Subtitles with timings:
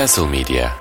[0.00, 0.72] Castle Media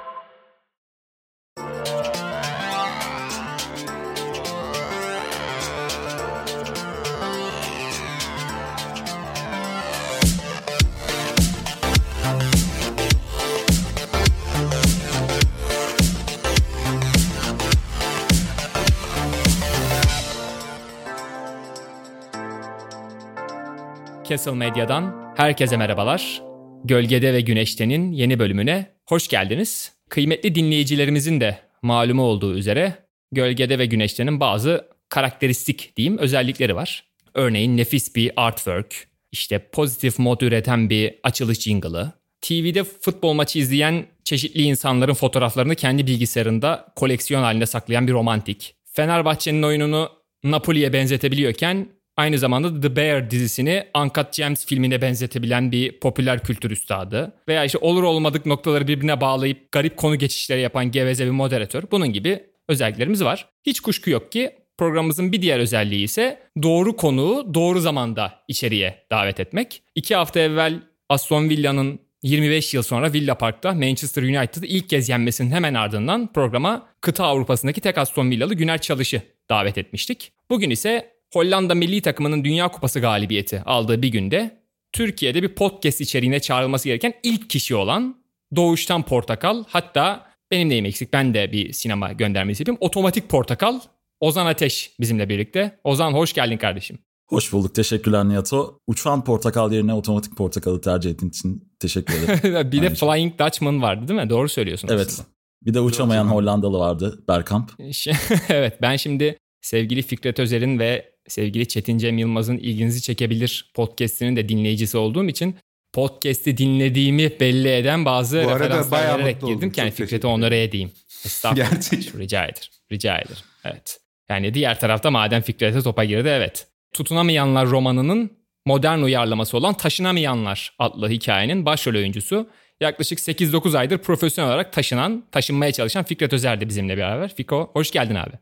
[24.24, 26.49] Castle Medya'dan herkese merhabalar.
[26.84, 29.94] Gölgede ve Güneşte'nin yeni bölümüne hoş geldiniz.
[30.10, 32.94] Kıymetli dinleyicilerimizin de malumu olduğu üzere
[33.32, 37.04] Gölgede ve Güneşte'nin bazı karakteristik diyeyim özellikleri var.
[37.34, 42.12] Örneğin nefis bir artwork, işte pozitif mod üreten bir açılış jingle'ı,
[42.42, 49.64] TV'de futbol maçı izleyen çeşitli insanların fotoğraflarını kendi bilgisayarında koleksiyon halinde saklayan bir romantik, Fenerbahçe'nin
[49.64, 50.10] oyununu
[50.44, 51.88] Napoli'ye benzetebiliyorken
[52.20, 57.34] Aynı zamanda The Bear dizisini Uncut Gems filmine benzetebilen bir popüler kültür üstadı.
[57.48, 61.84] Veya işte olur olmadık noktaları birbirine bağlayıp garip konu geçişleri yapan geveze bir moderatör.
[61.92, 63.50] Bunun gibi özelliklerimiz var.
[63.66, 69.40] Hiç kuşku yok ki programımızın bir diğer özelliği ise doğru konuğu doğru zamanda içeriye davet
[69.40, 69.82] etmek.
[69.96, 75.52] İki hafta evvel Aston Villa'nın 25 yıl sonra Villa Park'ta Manchester United'ı ilk kez yenmesinin
[75.52, 80.32] hemen ardından programa kıta Avrupa'sındaki tek Aston Villalı Güner Çalış'ı davet etmiştik.
[80.50, 84.60] Bugün ise Hollanda milli takımının Dünya Kupası galibiyeti aldığı bir günde
[84.92, 88.16] Türkiye'de bir podcast içeriğine çağrılması gereken ilk kişi olan
[88.56, 92.78] Doğuştan Portakal hatta benim neyim eksik ben de bir sinema göndermesi yapayım.
[92.82, 93.80] Otomatik Portakal
[94.20, 95.80] Ozan Ateş bizimle birlikte.
[95.84, 97.00] Ozan hoş geldin kardeşim.
[97.28, 97.76] Hoş bulduk.
[97.76, 98.80] Teşekkürler Niyato.
[98.88, 102.72] Uçan portakal yerine otomatik portakalı tercih ettiğin için teşekkür ederim.
[102.72, 104.30] bir de Flying Dutchman vardı değil mi?
[104.30, 105.08] Doğru söylüyorsun Evet.
[105.08, 105.28] aslında.
[105.66, 107.72] Bir de uçamayan Hollandalı vardı Berkamp.
[108.50, 114.50] evet ben şimdi sevgili Fikret Özer'in ve sevgili Çetin Cem Yılmaz'ın ilginizi çekebilir podcast'inin de
[114.50, 115.56] dinleyicisi olduğum için
[115.94, 119.72] podcast'i dinlediğimi belli eden bazı Bu arada referanslar bayağı vererek girdim oldum.
[119.72, 120.92] ki yani Fikret'i onlara edeyim.
[121.26, 121.72] Estağfurullah.
[121.72, 122.20] Gerçekten.
[122.22, 122.70] Rica ederim.
[122.92, 123.44] Rica ederim.
[123.66, 124.00] Evet.
[124.30, 126.68] Yani diğer tarafta madem Fikret'e topa girdi evet.
[126.94, 128.32] Tutunamayanlar romanının
[128.66, 132.50] modern uyarlaması olan Taşınamayanlar adlı hikayenin başrol oyuncusu
[132.82, 137.36] yaklaşık 8-9 aydır profesyonel olarak taşınan, taşınmaya çalışan Fikret Özer de bizimle beraber.
[137.36, 138.34] Fiko hoş geldin abi.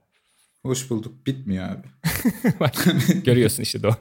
[0.68, 1.28] Hoş bulduk.
[1.28, 1.88] Bitmiyor abi.
[2.60, 2.86] Bak,
[3.26, 3.92] Görüyorsun işte o.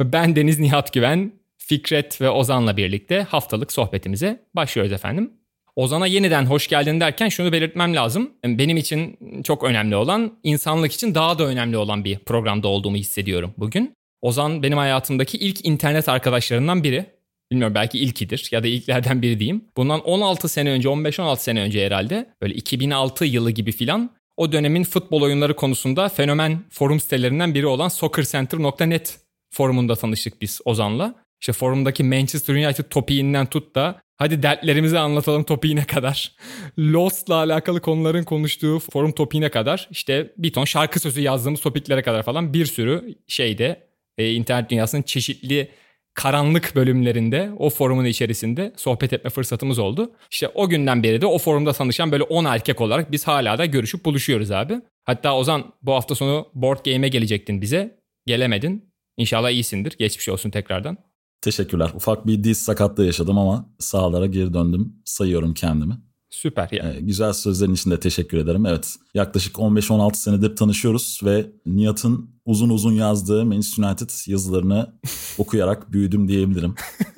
[0.00, 5.30] Ben Deniz Nihat Güven, Fikret ve Ozan'la birlikte haftalık sohbetimize başlıyoruz efendim.
[5.76, 8.30] Ozan'a yeniden hoş geldin derken şunu belirtmem lazım.
[8.44, 13.54] Benim için çok önemli olan, insanlık için daha da önemli olan bir programda olduğumu hissediyorum
[13.58, 13.92] bugün.
[14.22, 17.06] Ozan benim hayatımdaki ilk internet arkadaşlarından biri.
[17.50, 19.64] Bilmiyorum belki ilkidir ya da ilklerden biri diyeyim.
[19.76, 24.84] Bundan 16 sene önce, 15-16 sene önce herhalde böyle 2006 yılı gibi filan o dönemin
[24.84, 29.20] futbol oyunları konusunda fenomen forum sitelerinden biri olan soccercenter.net
[29.50, 31.14] forumunda tanıştık biz Ozan'la.
[31.40, 36.32] İşte forumdaki Manchester United topiğinden tut da hadi dertlerimizi anlatalım topiğine kadar.
[36.78, 42.22] Lost'la alakalı konuların konuştuğu forum topiğine kadar işte bir ton şarkı sözü yazdığımız topiklere kadar
[42.22, 43.86] falan bir sürü şeyde
[44.18, 45.70] e, internet dünyasının çeşitli
[46.16, 50.12] karanlık bölümlerinde o forumun içerisinde sohbet etme fırsatımız oldu.
[50.30, 53.66] İşte o günden beri de o forumda tanışan böyle 10 erkek olarak biz hala da
[53.66, 54.80] görüşüp buluşuyoruz abi.
[55.04, 58.00] Hatta Ozan bu hafta sonu board game'e gelecektin bize.
[58.26, 58.92] Gelemedin.
[59.16, 59.96] İnşallah iyisindir.
[59.98, 60.96] Geçmiş olsun tekrardan.
[61.40, 61.90] Teşekkürler.
[61.94, 64.92] Ufak bir diz sakatlığı yaşadım ama sahalara geri döndüm.
[65.04, 65.94] Sayıyorum kendimi.
[66.36, 66.92] Süper ya.
[66.92, 68.66] Ee, güzel sözlerin için de teşekkür ederim.
[68.66, 74.92] Evet yaklaşık 15-16 senedir tanışıyoruz ve Nihat'ın uzun uzun yazdığı Manchester United yazılarını
[75.38, 76.74] okuyarak büyüdüm diyebilirim.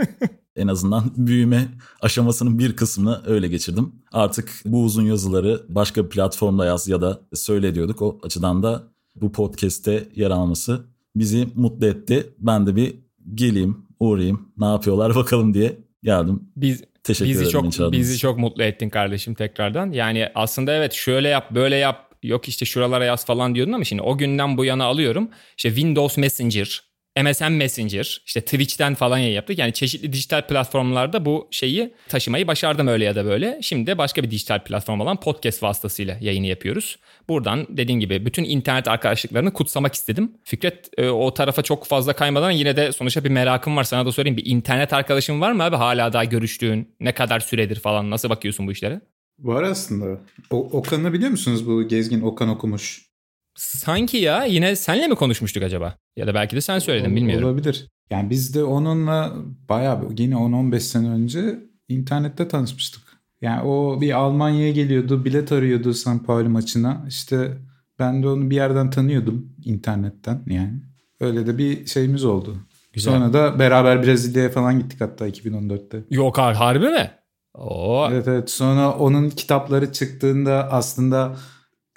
[0.56, 1.68] en azından büyüme
[2.00, 3.92] aşamasının bir kısmını öyle geçirdim.
[4.12, 8.02] Artık bu uzun yazıları başka bir platformda yaz ya da söyle diyorduk.
[8.02, 8.82] O açıdan da
[9.16, 10.80] bu podcast'te yer alması
[11.16, 12.34] bizi mutlu etti.
[12.38, 12.94] Ben de bir
[13.34, 16.42] geleyim, uğrayayım, ne yapıyorlar bakalım diye geldim.
[16.56, 19.92] Biz Teşekkür bizi ederim çok bizi çok mutlu ettin kardeşim tekrardan.
[19.92, 24.02] Yani aslında evet şöyle yap, böyle yap, yok işte şuralara yaz falan diyordun ama şimdi
[24.02, 25.30] o günden bu yana alıyorum.
[25.56, 26.80] İşte Windows Messenger,
[27.22, 29.58] MSN Messenger, işte Twitch'ten falan yayın yaptık.
[29.58, 33.58] Yani çeşitli dijital platformlarda bu şeyi taşımayı başardım öyle ya da böyle.
[33.62, 36.96] Şimdi de başka bir dijital platform olan podcast vasıtasıyla yayını yapıyoruz.
[37.28, 40.32] Buradan dediğim gibi bütün internet arkadaşlıklarını kutsamak istedim.
[40.44, 43.84] Fikret e, o tarafa çok fazla kaymadan yine de sonuçta bir merakım var.
[43.84, 45.76] Sana da sorayım bir internet arkadaşın var mı abi?
[45.76, 49.00] Hala daha görüştüğün ne kadar süredir falan nasıl bakıyorsun bu işlere?
[49.38, 50.20] Var aslında.
[50.50, 53.08] O, Okan'ı biliyor musunuz bu Gezgin Okan okumuş?
[53.58, 55.98] Sanki ya yine senle mi konuşmuştuk acaba?
[56.18, 57.48] Ya da belki de sen söyledin bilmiyorum.
[57.48, 57.88] Olabilir.
[58.10, 59.32] Yani biz de onunla
[59.68, 63.02] bayağı yine 10-15 sene önce internette tanışmıştık.
[63.42, 67.04] Yani o bir Almanya'ya geliyordu, bilet arıyordu San Paulo maçına.
[67.08, 67.58] İşte
[67.98, 70.80] ben de onu bir yerden tanıyordum internetten yani.
[71.20, 72.56] Öyle de bir şeyimiz oldu.
[72.92, 73.12] Güzel.
[73.14, 76.04] Sonra da beraber Brezilya'ya falan gittik hatta 2014'te.
[76.10, 77.10] Yok har- harbi mi?
[77.54, 78.08] Oo.
[78.12, 81.36] Evet evet sonra onun kitapları çıktığında aslında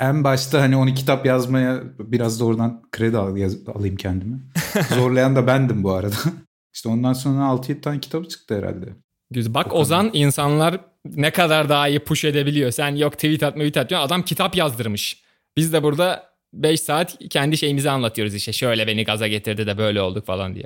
[0.02, 4.38] en başta hani onu kitap yazmaya biraz da oradan kredi al, yaz, alayım kendime.
[4.96, 6.16] Zorlayan da bendim bu arada.
[6.74, 8.86] İşte ondan sonra 6-7 tane kitabı çıktı herhalde.
[9.32, 9.54] Güzel.
[9.54, 12.72] Bak Ozan insanlar ne kadar daha iyi push edebiliyor.
[12.72, 14.08] Sen yok tweet atma tweet atıyorsun.
[14.08, 15.24] Adam kitap yazdırmış.
[15.58, 16.24] Biz de burada
[16.54, 18.54] 5 saat kendi şeyimizi anlatıyoruz işte.
[18.54, 20.66] Şöyle beni gaza getirdi de böyle olduk falan diye.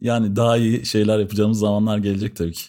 [0.00, 2.64] Yani daha iyi şeyler yapacağımız zamanlar gelecek tabii ki.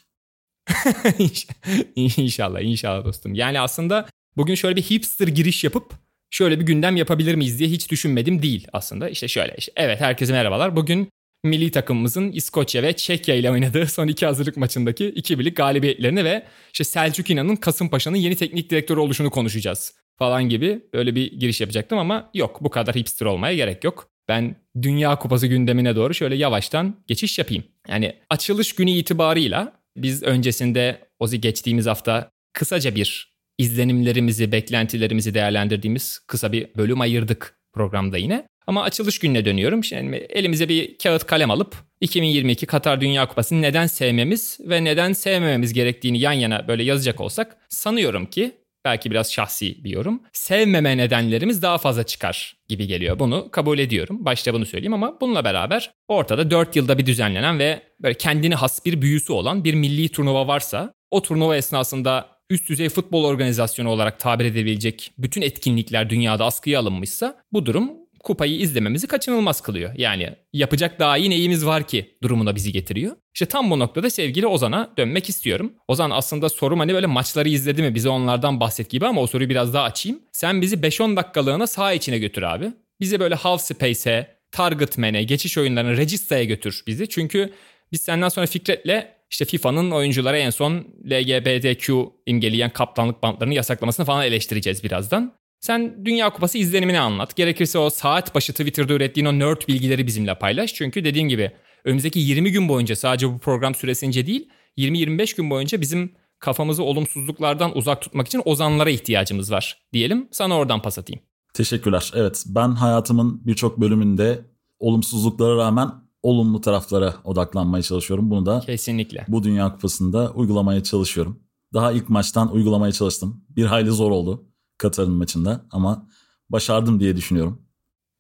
[1.96, 3.34] inşallah inşallah dostum.
[3.34, 4.06] Yani aslında
[4.38, 8.68] bugün şöyle bir hipster giriş yapıp şöyle bir gündem yapabilir miyiz diye hiç düşünmedim değil
[8.74, 9.09] aslında.
[9.09, 10.75] İşte şöyle işte evet herkese merhabalar.
[10.75, 11.09] Bugün
[11.44, 16.44] milli takımımızın İskoçya ve Çekya ile oynadığı son iki hazırlık maçındaki iki birlik galibiyetlerini ve
[16.74, 21.97] işte Selçuk İnan'ın Kasımpaşa'nın yeni teknik direktörü oluşunu konuşacağız falan gibi böyle bir giriş yapacaktım
[21.97, 24.09] ama yok bu kadar hipster olmaya gerek yok.
[24.27, 27.63] Ben Dünya Kupası gündemine doğru şöyle yavaştan geçiş yapayım.
[27.88, 36.51] Yani açılış günü itibarıyla biz öncesinde Ozi geçtiğimiz hafta kısaca bir izlenimlerimizi, beklentilerimizi değerlendirdiğimiz kısa
[36.51, 38.48] bir bölüm ayırdık programda yine.
[38.68, 39.83] Ama açılış gününe dönüyorum.
[39.83, 45.74] Şimdi elimize bir kağıt kalem alıp 2022 Katar Dünya Kupası'nı neden sevmemiz ve neden sevmememiz
[45.74, 48.51] gerektiğini yan yana böyle yazacak olsak sanıyorum ki
[48.86, 50.21] belki biraz şahsi bir yorum.
[50.33, 53.19] Sevmeme nedenlerimiz daha fazla çıkar gibi geliyor.
[53.19, 54.25] Bunu kabul ediyorum.
[54.25, 58.86] Başta bunu söyleyeyim ama bununla beraber ortada 4 yılda bir düzenlenen ve böyle kendine has
[58.86, 64.20] bir büyüsü olan bir milli turnuva varsa o turnuva esnasında üst düzey futbol organizasyonu olarak
[64.20, 67.92] tabir edebilecek bütün etkinlikler dünyada askıya alınmışsa bu durum
[68.24, 69.94] kupayı izlememizi kaçınılmaz kılıyor.
[69.98, 73.16] Yani yapacak daha iyi neyimiz var ki durumuna bizi getiriyor.
[73.34, 75.74] İşte tam bu noktada sevgili Ozan'a dönmek istiyorum.
[75.88, 79.50] Ozan aslında sorum hani böyle maçları izledi mi bize onlardan bahset gibi ama o soruyu
[79.50, 80.20] biraz daha açayım.
[80.32, 82.72] Sen bizi 5-10 dakikalığına saha içine götür abi.
[83.00, 87.10] Bizi böyle half space'e, target man'e, geçiş oyunlarına, regista'ya götür bizi.
[87.10, 87.54] Çünkü
[87.92, 90.74] biz senden sonra Fikret'le işte FIFA'nın oyunculara en son
[91.06, 95.33] LGBTQ imgeleyen kaptanlık bantlarını yasaklamasını falan eleştireceğiz birazdan.
[95.59, 97.35] Sen Dünya Kupası izlenimini anlat.
[97.35, 100.74] Gerekirse o saat başı Twitter'da ürettiğin o nerd bilgileri bizimle paylaş.
[100.74, 101.51] Çünkü dediğim gibi
[101.85, 107.77] önümüzdeki 20 gün boyunca sadece bu program süresince değil 20-25 gün boyunca bizim kafamızı olumsuzluklardan
[107.77, 110.27] uzak tutmak için ozanlara ihtiyacımız var diyelim.
[110.31, 111.21] Sana oradan pas atayım.
[111.53, 112.12] Teşekkürler.
[112.15, 114.45] Evet ben hayatımın birçok bölümünde
[114.79, 115.89] olumsuzluklara rağmen
[116.27, 118.31] olumlu taraflara odaklanmaya çalışıyorum.
[118.31, 121.39] Bunu da kesinlikle bu Dünya Kupası'nda uygulamaya çalışıyorum.
[121.74, 123.44] Daha ilk maçtan uygulamaya çalıştım.
[123.50, 124.45] Bir hayli zor oldu
[124.77, 126.07] Katar'ın maçında ama
[126.50, 127.62] başardım diye düşünüyorum.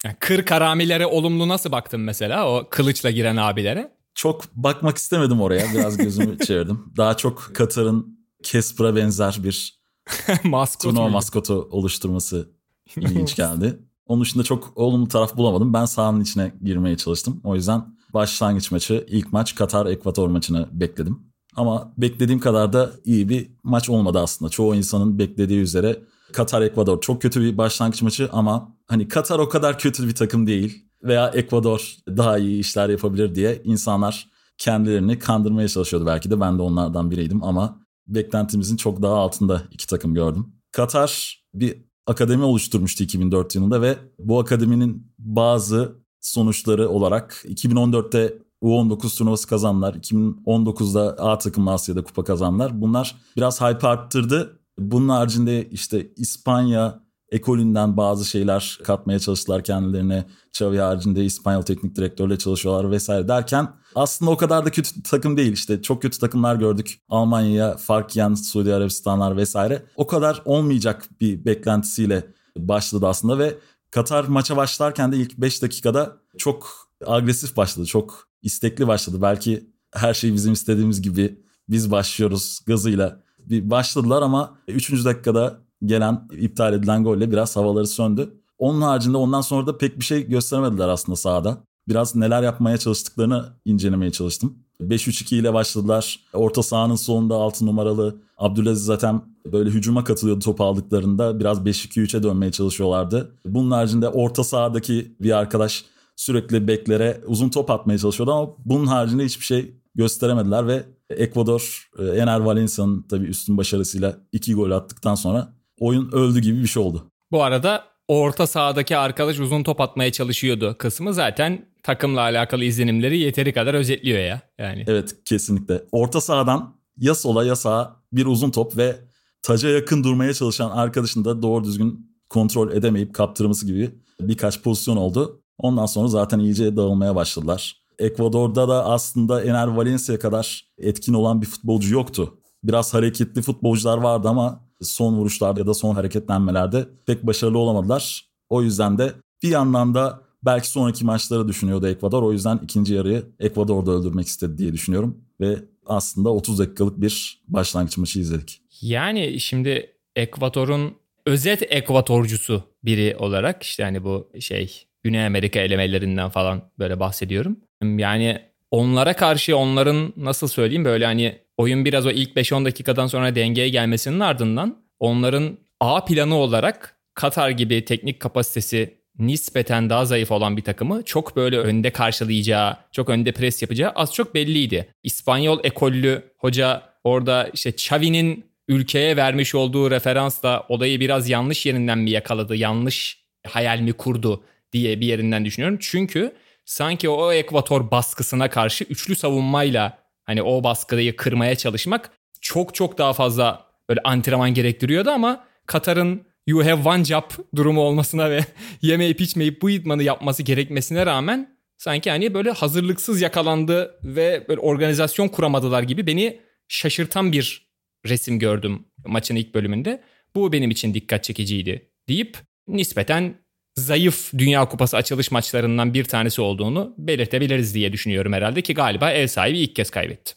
[0.05, 3.97] Yani kır karamilere olumlu nasıl baktın mesela o kılıçla giren abilere?
[4.15, 5.73] Çok bakmak istemedim oraya.
[5.73, 6.93] Biraz gözümü çevirdim.
[6.97, 9.79] Daha çok Katar'ın Casper'a benzer bir
[10.43, 12.49] Maskot turnuva maskotu oluşturması
[12.95, 13.79] ilginç geldi.
[14.05, 15.73] Onun dışında çok olumlu taraf bulamadım.
[15.73, 17.41] Ben sahanın içine girmeye çalıştım.
[17.43, 21.19] O yüzden başlangıç maçı, ilk maç Katar-Ekvator maçını bekledim.
[21.55, 24.51] Ama beklediğim kadar da iyi bir maç olmadı aslında.
[24.51, 25.99] Çoğu insanın beklediği üzere
[26.33, 30.85] Katar-Ekvador çok kötü bir başlangıç maçı ama hani Katar o kadar kötü bir takım değil
[31.03, 34.27] veya Ekvador daha iyi işler yapabilir diye insanlar
[34.57, 39.87] kendilerini kandırmaya çalışıyordu belki de ben de onlardan biriydim ama beklentimizin çok daha altında iki
[39.87, 40.53] takım gördüm.
[40.71, 49.47] Katar bir akademi oluşturmuştu 2004 yılında ve bu akademinin bazı sonuçları olarak 2014'te U19 turnuvası
[49.47, 52.81] kazanlar, 2019'da A takımlı Asya'da kupa kazanlar.
[52.81, 54.59] Bunlar biraz hype arttırdı.
[54.79, 60.25] Bunun haricinde işte İspanya ekolünden bazı şeyler katmaya çalıştılar kendilerine.
[60.49, 65.53] Xavi haricinde İspanyol teknik direktörle çalışıyorlar vesaire derken aslında o kadar da kötü takım değil
[65.53, 65.81] işte.
[65.81, 67.01] Çok kötü takımlar gördük.
[67.09, 69.83] Almanya'ya fark yiyen Suudi Arabistanlar vesaire.
[69.95, 72.23] O kadar olmayacak bir beklentisiyle
[72.57, 73.55] başladı aslında ve
[73.91, 77.85] Katar maça başlarken de ilk 5 dakikada çok agresif başladı.
[77.85, 79.21] Çok istekli başladı.
[79.21, 81.39] Belki her şey bizim istediğimiz gibi
[81.69, 85.05] biz başlıyoruz gazıyla bir başladılar ama 3.
[85.05, 88.41] dakikada gelen iptal edilen golle biraz havaları söndü.
[88.57, 91.57] Onun haricinde ondan sonra da pek bir şey gösteremediler aslında sahada.
[91.87, 94.66] Biraz neler yapmaya çalıştıklarını incelemeye çalıştım.
[94.81, 96.19] 5-3-2 ile başladılar.
[96.33, 101.39] Orta sahanın sonunda 6 numaralı Abdülaziz zaten böyle hücuma katılıyordu top aldıklarında.
[101.39, 103.31] Biraz 5-2-3'e dönmeye çalışıyorlardı.
[103.45, 109.25] Bunun haricinde orta sahadaki bir arkadaş sürekli beklere uzun top atmaya çalışıyordu ama bunun haricinde
[109.25, 115.53] hiçbir şey gösteremediler ve Ekvador e, Ener Valencia'nın tabii üstün başarısıyla iki gol attıktan sonra
[115.79, 117.11] oyun öldü gibi bir şey oldu.
[117.31, 123.53] Bu arada orta sahadaki arkadaş uzun top atmaya çalışıyordu kısmı zaten takımla alakalı izlenimleri yeteri
[123.53, 124.41] kadar özetliyor ya.
[124.57, 124.83] Yani.
[124.87, 125.83] Evet kesinlikle.
[125.91, 128.95] Orta sahadan ya sola ya sağa bir uzun top ve
[129.41, 135.41] taca yakın durmaya çalışan arkadaşın da doğru düzgün kontrol edemeyip kaptırması gibi birkaç pozisyon oldu.
[135.57, 137.77] Ondan sonra zaten iyice dağılmaya başladılar.
[137.99, 144.29] Ekvador'da da aslında Ener Valencia kadar etkin olan bir futbolcu yoktu biraz hareketli futbolcular vardı
[144.29, 148.25] ama son vuruşlarda ya da son hareketlenmelerde pek başarılı olamadılar.
[148.49, 152.23] O yüzden de bir yandan da belki sonraki maçları düşünüyordu Ekvador.
[152.23, 155.17] O yüzden ikinci yarıyı Ekvador'da öldürmek istedi diye düşünüyorum.
[155.41, 155.55] Ve
[155.85, 158.61] aslında 30 dakikalık bir başlangıç maçı izledik.
[158.81, 160.93] Yani şimdi Ekvador'un
[161.25, 167.57] özet ekvatorcusu biri olarak işte hani bu şey Güney Amerika elemelerinden falan böyle bahsediyorum.
[167.83, 173.35] Yani onlara karşı onların nasıl söyleyeyim böyle hani oyun biraz o ilk 5-10 dakikadan sonra
[173.35, 180.57] dengeye gelmesinin ardından onların A planı olarak Katar gibi teknik kapasitesi nispeten daha zayıf olan
[180.57, 184.87] bir takımı çok böyle önde karşılayacağı, çok önde pres yapacağı az çok belliydi.
[185.03, 192.09] İspanyol ekollü hoca orada işte Xavi'nin ülkeye vermiş olduğu referansla olayı biraz yanlış yerinden mi
[192.09, 195.77] yakaladı, yanlış hayal mi kurdu diye bir yerinden düşünüyorum.
[195.81, 196.33] Çünkü
[196.67, 203.13] sanki o ekvator baskısına karşı üçlü savunmayla hani o baskıyı kırmaya çalışmak çok çok daha
[203.13, 207.23] fazla böyle antrenman gerektiriyordu ama Katar'ın you have one job
[207.55, 208.45] durumu olmasına ve
[208.81, 215.27] yemeyip içmeyip bu idmanı yapması gerekmesine rağmen sanki hani böyle hazırlıksız yakalandı ve böyle organizasyon
[215.27, 217.67] kuramadılar gibi beni şaşırtan bir
[218.05, 220.03] resim gördüm maçın ilk bölümünde.
[220.35, 223.35] Bu benim için dikkat çekiciydi deyip nispeten
[223.77, 229.27] zayıf Dünya Kupası açılış maçlarından bir tanesi olduğunu belirtebiliriz diye düşünüyorum herhalde ki galiba ev
[229.27, 230.33] sahibi ilk kez kaybetti.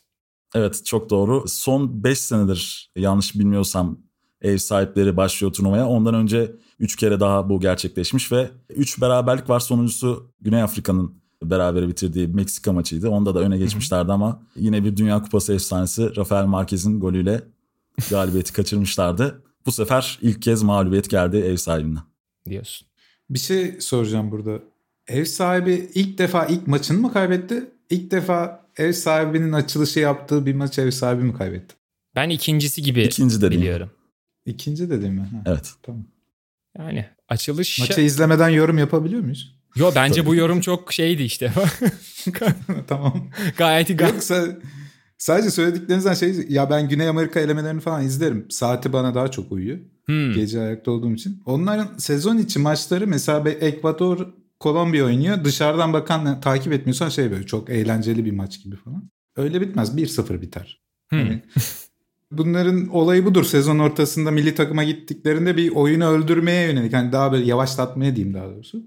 [0.54, 1.44] Evet çok doğru.
[1.48, 3.98] Son 5 senedir yanlış bilmiyorsam
[4.42, 5.88] ev sahipleri başlıyor turnuvaya.
[5.88, 9.60] Ondan önce 3 kere daha bu gerçekleşmiş ve 3 beraberlik var.
[9.60, 13.08] Sonuncusu Güney Afrika'nın beraber bitirdiği Meksika maçıydı.
[13.08, 17.42] Onda da öne geçmişlerdi ama yine bir Dünya Kupası efsanesi Rafael Marquez'in golüyle
[18.10, 19.42] galibiyeti kaçırmışlardı.
[19.66, 22.02] Bu sefer ilk kez mağlubiyet geldi ev sahibinden.
[22.48, 22.89] Diyorsun.
[23.30, 24.58] Bir şey soracağım burada.
[25.08, 27.64] Ev sahibi ilk defa ilk maçını mı kaybetti?
[27.90, 31.74] İlk defa ev sahibinin açılışı yaptığı bir maç ev sahibi mi kaybetti?
[32.14, 33.62] Ben ikincisi gibi İkinci dediğim.
[33.62, 33.90] biliyorum.
[34.46, 35.20] İkinci dedim mi?
[35.20, 35.70] Ha, Evet.
[35.82, 36.04] Tamam.
[36.78, 37.78] Yani açılış...
[37.78, 39.60] Maçı izlemeden yorum yapabiliyor muyuz?
[39.76, 41.52] Yo bence bu yorum çok şeydi işte.
[42.86, 43.30] tamam.
[43.56, 44.14] Gayet gayet.
[44.14, 44.46] Yoksa
[45.20, 48.46] sadece söylediklerinizden şey ya ben Güney Amerika elemelerini falan izlerim.
[48.50, 49.78] Saati bana daha çok uyuyor.
[50.06, 50.32] Hmm.
[50.32, 51.42] Gece ayakta olduğum için.
[51.46, 54.26] Onların sezon içi maçları mesela Ekvador
[54.60, 55.44] Kolombiya oynuyor.
[55.44, 59.10] Dışarıdan bakan takip etmiyorsan şey böyle çok eğlenceli bir maç gibi falan.
[59.36, 59.96] Öyle bitmez.
[59.96, 60.80] 1-0 biter.
[61.08, 61.18] Hmm.
[61.18, 61.42] Hani
[62.30, 63.44] bunların olayı budur.
[63.44, 66.92] Sezon ortasında milli takıma gittiklerinde bir oyunu öldürmeye yönelik.
[66.92, 68.82] Hani daha böyle yavaşlatmaya diyeyim daha doğrusu.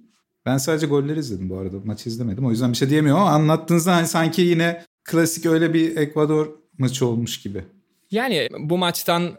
[0.45, 1.77] Ben sadece golleri izledim bu arada.
[1.83, 2.45] Maçı izlemedim.
[2.45, 7.07] O yüzden bir şey diyemiyorum ama anlattığınızda hani sanki yine klasik öyle bir Ekvador maçı
[7.07, 7.63] olmuş gibi.
[8.11, 9.37] Yani bu maçtan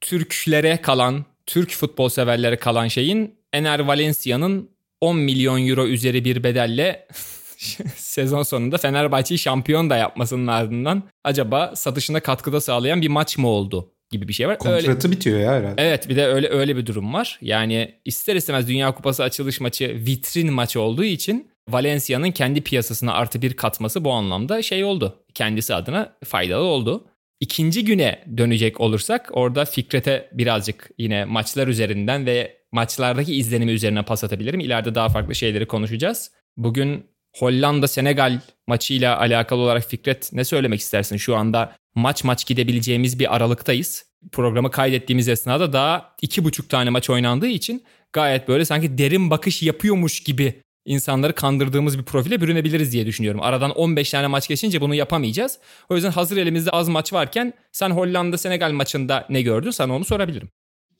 [0.00, 4.70] Türklere kalan, Türk futbol severlere kalan şeyin Ener Valencia'nın
[5.00, 7.06] 10 milyon euro üzeri bir bedelle
[7.96, 13.92] sezon sonunda Fenerbahçe'yi şampiyon da yapmasının ardından acaba satışına katkıda sağlayan bir maç mı oldu
[14.10, 14.58] gibi bir şey var.
[14.64, 15.82] Öyle, Kontratı bitiyor ya herhalde.
[15.82, 17.38] evet bir de öyle öyle bir durum var.
[17.42, 23.42] Yani ister istemez Dünya Kupası açılış maçı vitrin maçı olduğu için Valencia'nın kendi piyasasına artı
[23.42, 25.24] bir katması bu anlamda şey oldu.
[25.34, 27.06] Kendisi adına faydalı oldu.
[27.40, 34.24] İkinci güne dönecek olursak orada Fikret'e birazcık yine maçlar üzerinden ve maçlardaki izlenimi üzerine pas
[34.24, 34.60] atabilirim.
[34.60, 36.30] İleride daha farklı şeyleri konuşacağız.
[36.56, 41.16] Bugün Hollanda-Senegal maçıyla alakalı olarak Fikret ne söylemek istersin?
[41.16, 44.10] Şu anda maç maç gidebileceğimiz bir aralıktayız.
[44.32, 49.62] Programı kaydettiğimiz esnada daha iki buçuk tane maç oynandığı için gayet böyle sanki derin bakış
[49.62, 53.40] yapıyormuş gibi insanları kandırdığımız bir profile bürünebiliriz diye düşünüyorum.
[53.42, 55.58] Aradan 15 tane maç geçince bunu yapamayacağız.
[55.88, 59.70] O yüzden hazır elimizde az maç varken sen Hollanda-Senegal maçında ne gördün?
[59.70, 60.48] Sana onu sorabilirim.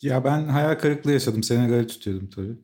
[0.03, 1.43] Ya ben hayal kırıklığı yaşadım.
[1.43, 2.57] Senegal'i tutuyordum tabii.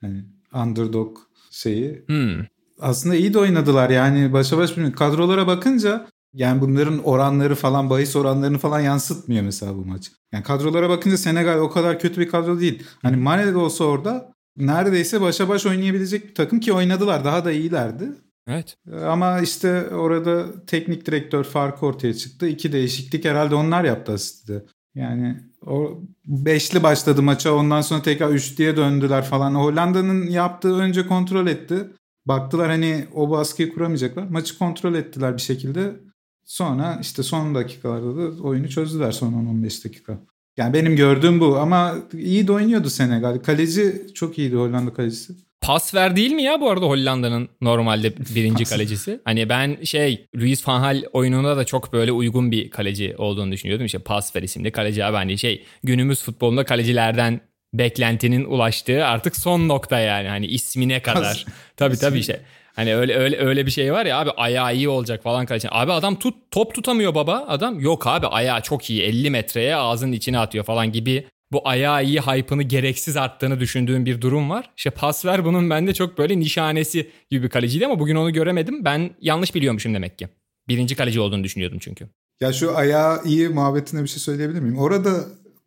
[0.00, 1.18] Hani underdog
[1.50, 2.04] şeyi.
[2.06, 2.40] Hmm.
[2.80, 4.96] Aslında iyi de oynadılar yani başa baş bilmiyorum.
[4.96, 10.12] Kadrolara bakınca yani bunların oranları falan bahis oranlarını falan yansıtmıyor mesela bu maç.
[10.32, 12.82] Yani kadrolara bakınca Senegal o kadar kötü bir kadro değil.
[13.02, 17.24] Hani Mane de olsa orada neredeyse başa baş oynayabilecek bir takım ki oynadılar.
[17.24, 18.08] Daha da iyilerdi.
[18.48, 18.76] Evet.
[19.06, 22.46] Ama işte orada teknik direktör farkı ortaya çıktı.
[22.48, 24.62] İki değişiklik herhalde onlar yaptı aslında.
[24.94, 29.54] Yani o beşli başladı maça ondan sonra tekrar üçlüye döndüler falan.
[29.54, 31.88] Hollanda'nın yaptığı önce kontrol etti.
[32.26, 34.28] Baktılar hani o baskıyı kuramayacaklar.
[34.28, 35.96] Maçı kontrol ettiler bir şekilde.
[36.44, 40.18] Sonra işte son dakikalarda da oyunu çözdüler son 10-15 dakika.
[40.56, 43.38] Yani benim gördüğüm bu ama iyi de oynuyordu Senegal.
[43.38, 45.32] Kaleci çok iyiydi Hollanda kalecisi.
[45.60, 49.20] Pas ver değil mi ya bu arada Hollanda'nın normalde birinci kalecisi?
[49.24, 53.86] Hani ben şey Luis van Gaal oyununa da çok böyle uygun bir kaleci olduğunu düşünüyordum.
[53.86, 57.40] İşte pas ver isimli kaleci abi hani şey günümüz futbolunda kalecilerden
[57.74, 61.46] beklentinin ulaştığı artık son nokta yani hani ismine kadar.
[61.76, 62.40] tabii tabii işte
[62.76, 65.68] Hani öyle öyle öyle bir şey var ya abi ayağı iyi olacak falan kaleci.
[65.70, 67.44] Abi adam tut top tutamıyor baba.
[67.48, 72.04] Adam yok abi ayağı çok iyi 50 metreye ağzının içine atıyor falan gibi bu ayağı
[72.04, 74.70] iyi hype'ını gereksiz arttığını düşündüğüm bir durum var.
[74.76, 78.84] İşte pas ver bunun bende çok böyle nişanesi gibi bir kaleciydi ama bugün onu göremedim.
[78.84, 80.28] Ben yanlış biliyormuşum demek ki.
[80.68, 82.08] Birinci kaleci olduğunu düşünüyordum çünkü.
[82.40, 84.78] Ya şu ayağı iyi muhabbetine bir şey söyleyebilir miyim?
[84.78, 85.10] Orada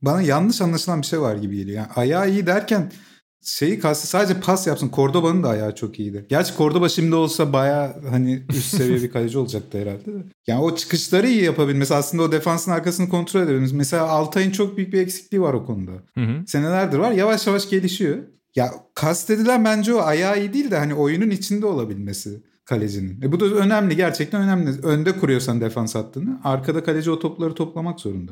[0.02, 1.78] bana yanlış anlaşılan bir şey var gibi geliyor.
[1.78, 2.92] Yani ayağı iyi derken
[3.48, 4.92] şeyi kastı sadece pas yapsın.
[4.94, 6.25] Cordoba'nın da ayağı çok iyiydi.
[6.30, 10.12] Gerçi Cordoba şimdi olsa baya hani üst seviye bir kaleci olacaktı herhalde.
[10.48, 13.75] Yani o çıkışları iyi yapabilmesi aslında o defansın arkasını kontrol edebilmesi.
[13.75, 15.92] Mesela Altay'ın çok büyük bir eksikliği var o konuda.
[15.92, 16.48] Hı hı.
[16.48, 18.18] Senelerdir var yavaş yavaş gelişiyor.
[18.56, 23.22] Ya kastedilen bence o ayağı iyi değil de hani oyunun içinde olabilmesi kalecinin.
[23.22, 24.82] E bu da önemli gerçekten önemli.
[24.84, 28.32] Önde kuruyorsan defans hattını arkada kaleci o topları toplamak zorunda.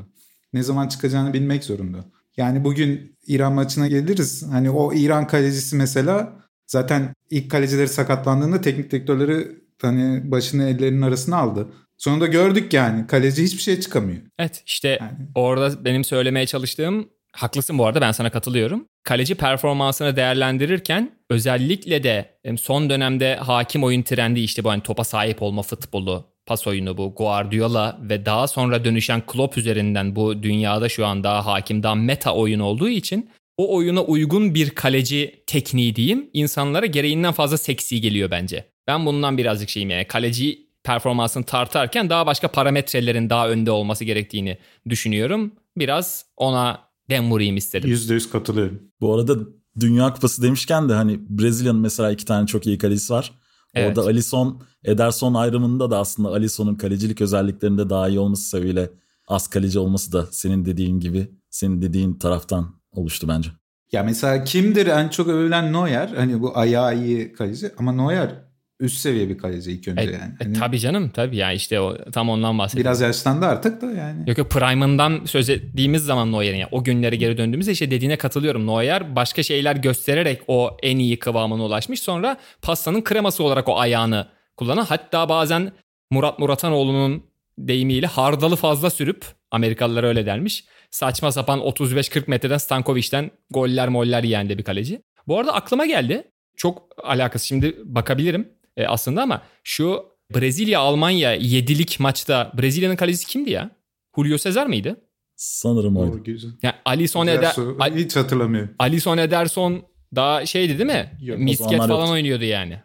[0.54, 2.06] Ne zaman çıkacağını bilmek zorunda.
[2.38, 4.46] Yani bugün İran maçına geliriz.
[4.52, 6.34] Hani o İran kalecisi mesela
[6.68, 9.48] zaten ilk kalecileri sakatlandığında teknik direktörleri
[9.82, 11.68] hani başını ellerinin arasına aldı.
[11.98, 14.22] Sonunda gördük yani kaleci hiçbir şey çıkamıyor.
[14.40, 15.18] Evet işte yani.
[15.36, 18.88] orada benim söylemeye çalıştığım haklısın bu arada ben sana katılıyorum.
[19.04, 25.42] Kaleci performansını değerlendirirken özellikle de son dönemde hakim oyun trendi işte bu hani topa sahip
[25.42, 31.06] olma futbolu pas oyunu bu Guardiola ve daha sonra dönüşen Klopp üzerinden bu dünyada şu
[31.06, 36.30] an daha hakim daha meta oyun olduğu için o oyuna uygun bir kaleci tekniği diyeyim
[36.34, 38.66] insanlara gereğinden fazla seksi geliyor bence.
[38.88, 44.58] Ben bundan birazcık şeyim yani kaleci performansını tartarken daha başka parametrelerin daha önde olması gerektiğini
[44.90, 45.52] düşünüyorum.
[45.78, 47.90] Biraz ona dem vurayım istedim.
[47.90, 48.82] %100 katılıyorum.
[49.02, 49.36] Bu arada
[49.80, 53.32] Dünya Kupası demişken de hani Brezilya'nın mesela iki tane çok iyi kalecisi var.
[53.76, 53.98] Evet.
[53.98, 58.90] Orada Alisson, Ederson ayrımında da aslında Alisson'un kalecilik özelliklerinde daha iyi olması sebebiyle
[59.28, 63.50] az kaleci olması da senin dediğin gibi, senin dediğin taraftan oluştu bence.
[63.92, 66.08] Ya mesela kimdir en çok övülen Neuer?
[66.08, 68.46] Hani bu ayağı iyi kaleci ama Neuer
[68.80, 70.34] üst seviye bir kaleci ilk önce e, yani.
[70.40, 70.54] E, hani...
[70.54, 72.90] tabii canım tabii yani işte o tam ondan bahsediyorum.
[72.90, 74.30] Biraz yaşlandı artık da yani.
[74.30, 78.68] Yok yok Prime'ından söz ettiğimiz zaman Neuer'in yani o günlere geri döndüğümüzde işte dediğine katılıyorum.
[78.68, 82.00] Neuer başka şeyler göstererek o en iyi kıvamına ulaşmış.
[82.00, 85.72] Sonra pastanın kreması olarak o ayağını kullanan hatta bazen
[86.12, 87.24] Murat Muratanoğlu'nun
[87.58, 90.66] deyimiyle hardalı fazla sürüp Amerikalılar öyle dermiş.
[90.92, 95.02] Saçma sapan 35-40 metreden Stankovic'ten goller moller yiyen de bir kaleci.
[95.28, 96.24] Bu arada aklıma geldi.
[96.58, 103.70] Çok alakası şimdi bakabilirim e, aslında ama şu Brezilya-Almanya yedilik maçta Brezilya'nın kalecisi kimdi ya?
[104.16, 105.02] Julio Cesar mıydı?
[105.36, 106.24] Sanırım oydu.
[106.64, 107.56] Yani Alisson Eder
[107.96, 108.76] hiç hatırlamıyorum.
[108.80, 109.84] Alisson Ederson
[110.16, 111.12] daha şeydi değil mi?
[111.22, 112.10] Yok, Misket falan yok.
[112.10, 112.80] oynuyordu yani.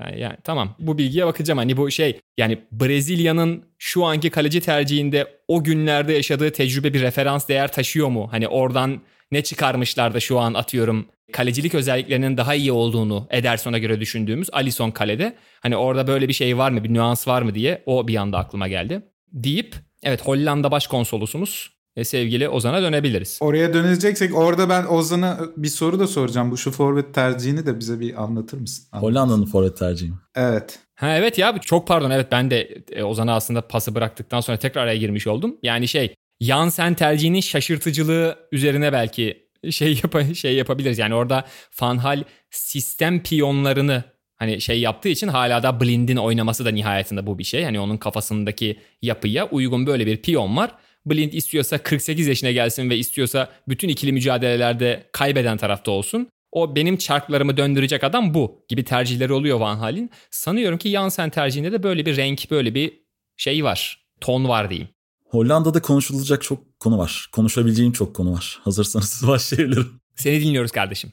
[0.00, 0.20] yani.
[0.20, 1.58] Yani tamam bu bilgiye bakacağım.
[1.58, 7.48] Hani bu şey yani Brezilya'nın şu anki kaleci tercihinde o günlerde yaşadığı tecrübe bir referans
[7.48, 8.28] değer taşıyor mu?
[8.30, 9.00] Hani oradan
[9.32, 14.90] ne çıkarmışlar da şu an atıyorum kalecilik özelliklerinin daha iyi olduğunu Ederson'a göre düşündüğümüz Alisson
[14.90, 15.36] kalede.
[15.60, 18.38] Hani orada böyle bir şey var mı, bir nüans var mı diye o bir anda
[18.38, 19.02] aklıma geldi.
[19.32, 23.38] Deyip evet Hollanda başkonsolosumuz e, sevgili Ozan'a dönebiliriz.
[23.40, 26.50] Oraya döneceksek orada ben Ozan'a bir soru da soracağım.
[26.50, 28.84] Bu şu forvet tercihini de bize bir anlatır mısın?
[28.92, 30.78] Hollanda'nın forvet tercihi Evet.
[30.94, 34.82] Ha evet ya çok pardon evet ben de e, Ozan'a aslında pası bıraktıktan sonra tekrar
[34.82, 35.56] araya girmiş oldum.
[35.62, 40.98] Yani şey Jansen tercihinin şaşırtıcılığı üzerine belki şey yap şey yapabiliriz.
[40.98, 44.04] Yani orada Fanhal sistem piyonlarını
[44.36, 47.64] hani şey yaptığı için hala da Blind'in oynaması da nihayetinde bu bir şey.
[47.64, 50.70] Hani onun kafasındaki yapıya uygun böyle bir piyon var.
[51.06, 56.28] Blind istiyorsa 48 yaşına gelsin ve istiyorsa bütün ikili mücadelelerde kaybeden tarafta olsun.
[56.52, 60.10] O benim çarklarımı döndürecek adam bu gibi tercihleri oluyor Van Hal'in.
[60.30, 62.92] Sanıyorum ki Jansen tercihinde de böyle bir renk, böyle bir
[63.36, 64.04] şey var.
[64.20, 64.88] Ton var diyeyim.
[65.28, 67.28] Hollanda'da konuşulacak çok konu var.
[67.32, 68.60] Konuşabileceğim çok konu var.
[68.64, 69.88] Hazırsanız başlayabilirim.
[70.14, 71.12] Seni dinliyoruz kardeşim.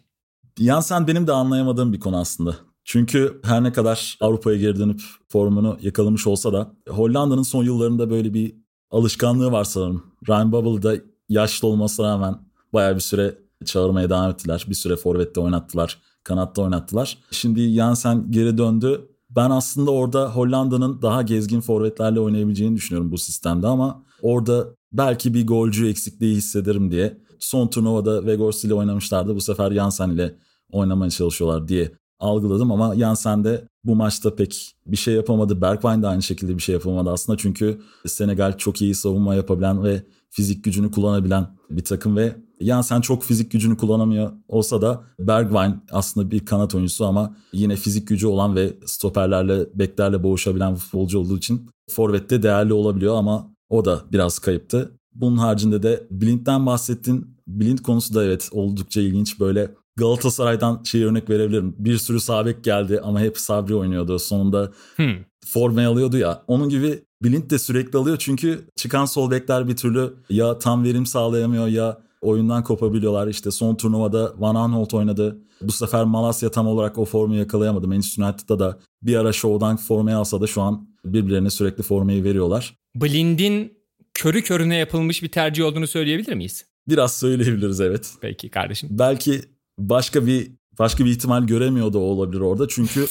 [0.60, 2.56] Jansen benim de anlayamadığım bir konu aslında.
[2.84, 8.34] Çünkü her ne kadar Avrupa'ya geri dönüp formunu yakalamış olsa da Hollanda'nın son yıllarında böyle
[8.34, 8.56] bir
[8.92, 10.04] alışkanlığı var sanırım.
[10.30, 10.96] Ryan Babel'da
[11.30, 12.36] yaşlı olmasına rağmen
[12.74, 14.66] baya bir süre çağırmaya devam ettiler.
[14.70, 17.18] Bir süre forvette oynattılar, kanatta oynattılar.
[17.32, 23.68] Şimdi Jansen geri döndü ben aslında orada Hollanda'nın daha gezgin forvetlerle oynayabileceğini düşünüyorum bu sistemde
[23.68, 29.36] ama orada belki bir golcü eksikliği hissederim diye son turnuvada Weghorst ile oynamışlardı.
[29.36, 30.36] Bu sefer Jansen ile
[30.72, 35.62] oynamaya çalışıyorlar diye algıladım ama Jansen de bu maçta pek bir şey yapamadı.
[35.62, 40.04] Bergwijn de aynı şekilde bir şey yapamadı aslında çünkü Senegal çok iyi savunma yapabilen ve
[40.30, 46.32] fizik gücünü kullanabilen bir takım ve Jansen çok fizik gücünü kullanamıyor olsa da Bergwijn aslında
[46.32, 51.38] bir kanat oyuncusu ama yine fizik gücü olan ve stoperlerle, beklerle boğuşabilen bir futbolcu olduğu
[51.38, 55.00] için forvette değerli olabiliyor ama o da biraz kayıptı.
[55.14, 57.36] Bunun haricinde de Blind'den bahsettin.
[57.48, 59.40] Blind konusu da evet oldukça ilginç.
[59.40, 61.76] Böyle Galatasaray'dan şey örnek verebilirim.
[61.78, 64.20] Bir sürü sabek geldi ama hep Sabri oynuyordu.
[64.20, 65.16] Sonunda hmm.
[65.46, 66.44] formayı alıyordu ya.
[66.48, 71.06] Onun gibi Blind de sürekli alıyor çünkü çıkan sol bekler bir türlü ya tam verim
[71.06, 73.28] sağlayamıyor ya oyundan kopabiliyorlar.
[73.28, 75.38] İşte son turnuvada Van Aanholt oynadı.
[75.62, 77.88] Bu sefer Malasya tam olarak o formu yakalayamadı.
[77.88, 82.78] Manchester United'da da bir ara şovdan formayı alsa da şu an birbirlerine sürekli formayı veriyorlar.
[82.96, 83.74] Blind'in
[84.14, 86.66] körü körüne yapılmış bir tercih olduğunu söyleyebilir miyiz?
[86.88, 88.14] Biraz söyleyebiliriz evet.
[88.22, 88.90] Peki kardeşim.
[88.92, 89.42] Belki
[89.78, 92.68] başka bir başka bir ihtimal göremiyor da olabilir orada.
[92.68, 93.06] Çünkü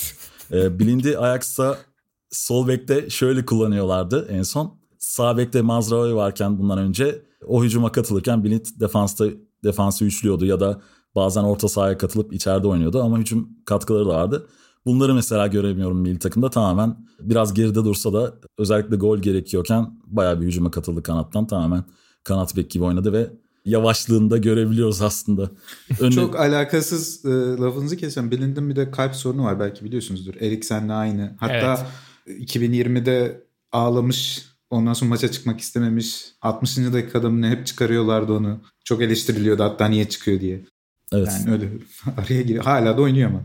[0.52, 1.78] e, Blind'i Ajax'a
[2.30, 4.78] sol bekte şöyle kullanıyorlardı en son.
[4.98, 9.26] Sağ bekte Mazraoui varken bundan önce o hücuma katılırken Blind defansta
[9.64, 10.82] defansı üçlüyordu ya da
[11.14, 14.46] bazen orta sahaya katılıp içeride oynuyordu ama hücum katkıları da vardı.
[14.86, 20.46] Bunları mesela göremiyorum milli takımda tamamen biraz geride dursa da özellikle gol gerekiyorken bayağı bir
[20.46, 21.84] hücuma katıldı kanattan tamamen
[22.24, 23.30] kanat bek gibi oynadı ve
[23.64, 25.50] yavaşlığında görebiliyoruz aslında.
[26.00, 26.14] Önü...
[26.14, 27.28] Çok alakasız e,
[27.60, 30.34] lafınızı kesen Blind'in bir de kalp sorunu var belki biliyorsunuzdur.
[30.34, 31.36] Eriksen'le aynı.
[31.40, 31.88] Hatta
[32.26, 32.56] evet.
[32.56, 36.26] 2020'de ağlamış ondan sonra maça çıkmak istememiş.
[36.42, 36.76] 60.
[36.76, 38.60] dakikada mı ne hep çıkarıyorlardı onu.
[38.84, 40.64] Çok eleştiriliyordu hatta niye çıkıyor diye.
[41.12, 41.28] Evet.
[41.40, 41.68] Yani öyle
[42.16, 42.64] araya giriyor.
[42.64, 43.42] Hala da oynuyor ama.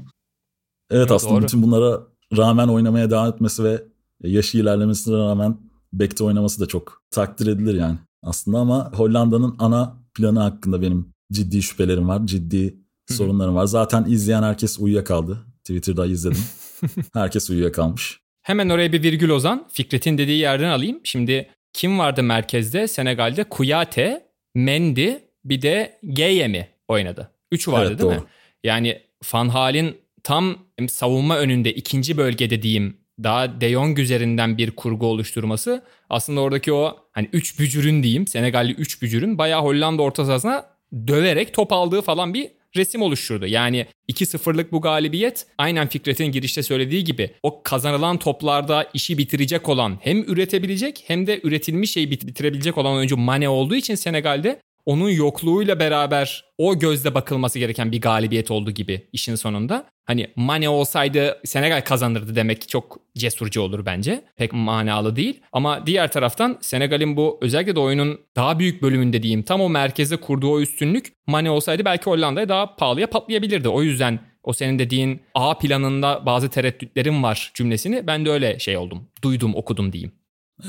[0.92, 1.44] Evet aslında Doğru.
[1.44, 2.00] bütün bunlara
[2.38, 3.84] rağmen oynamaya devam etmesi ve
[4.24, 5.58] yaşı ilerlemesine rağmen
[5.94, 11.62] bekte oynaması da çok takdir edilir yani aslında ama Hollanda'nın ana planı hakkında benim ciddi
[11.62, 12.22] şüphelerim var.
[12.26, 12.76] Ciddi
[13.08, 13.66] sorunlarım var.
[13.66, 15.46] Zaten izleyen herkes uyuyakaldı.
[15.64, 16.44] Twitter'da izledim.
[17.14, 18.20] herkes uyuyakalmış.
[18.42, 19.68] Hemen oraya bir virgül Ozan.
[19.72, 21.00] Fikret'in dediği yerden alayım.
[21.04, 22.88] Şimdi kim vardı merkezde?
[22.88, 25.14] Senegal'de Kuyate, Mendy
[25.46, 27.32] bir de Geye mi oynadı?
[27.52, 28.20] Üçü vardı evet, değil doğru.
[28.20, 28.28] mi?
[28.64, 29.02] Yani
[29.34, 35.84] Van Hal'in tam savunma önünde ikinci bölgede diyeyim daha De Jong üzerinden bir kurgu oluşturması
[36.10, 40.66] aslında oradaki o hani 3 bücürün diyeyim Senegalli 3 bücürün bayağı Hollanda orta sahasına
[41.08, 43.48] döverek top aldığı falan bir resim oluşturdu.
[43.48, 50.00] Yani 2-0'lık bu galibiyet aynen Fikret'in girişte söylediği gibi o kazanılan toplarda işi bitirecek olan
[50.02, 55.80] hem üretebilecek hem de üretilmiş şeyi bitirebilecek olan oyuncu Mane olduğu için Senegal'de onun yokluğuyla
[55.80, 59.86] beraber o gözle bakılması gereken bir galibiyet oldu gibi işin sonunda.
[60.06, 64.26] Hani Mane olsaydı Senegal kazanırdı demek çok cesurcu olur bence.
[64.38, 65.42] Pek manalı değil.
[65.52, 70.18] Ama diğer taraftan Senegal'in bu özellikle de oyunun daha büyük bölümünde diyeyim tam o merkeze
[70.18, 73.70] kurduğu o üstünlük Mane olsaydı belki Hollanda'ya daha pahalıya patlayabilirdi.
[73.70, 78.78] O yüzden o senin dediğin A planında bazı tereddütlerim var cümlesini ben de öyle şey
[78.78, 79.08] oldum.
[79.24, 80.12] Duydum, okudum diyeyim.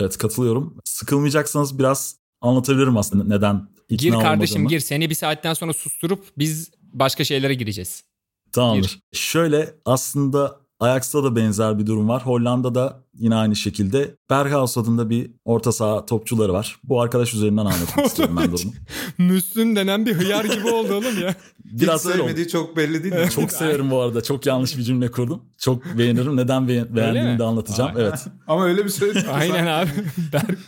[0.01, 0.77] Evet katılıyorum.
[0.85, 4.69] Sıkılmayacaksanız biraz anlatabilirim aslında neden ikna Gir kardeşim olmadığımı.
[4.71, 4.81] gir.
[4.81, 8.05] Seni bir saatten sonra susturup biz başka şeylere gireceğiz.
[8.53, 8.83] Tamamdır.
[8.89, 9.19] Gir.
[9.19, 12.27] Şöyle aslında Ajax'ta da benzer bir durum var.
[12.27, 16.77] Hollanda'da yine aynı şekilde Berghaus adında bir orta saha topçuları var.
[16.85, 18.73] Bu arkadaş üzerinden anlatmak istiyorum ben durumu.
[19.19, 21.35] Müslüm denen bir hıyar gibi oldu oğlum ya.
[21.65, 23.31] Biraz Hiç sevmediği çok belli değil mi?
[23.31, 24.23] çok severim bu arada.
[24.23, 25.43] Çok yanlış bir cümle kurdum.
[25.59, 26.37] Çok beğenirim.
[26.37, 27.97] Neden beğen beğendiğimi de anlatacağım.
[27.97, 28.27] Aa, evet.
[28.47, 29.31] Ama öyle bir söyledim.
[29.33, 29.91] Aynen abi.
[30.33, 30.59] Berk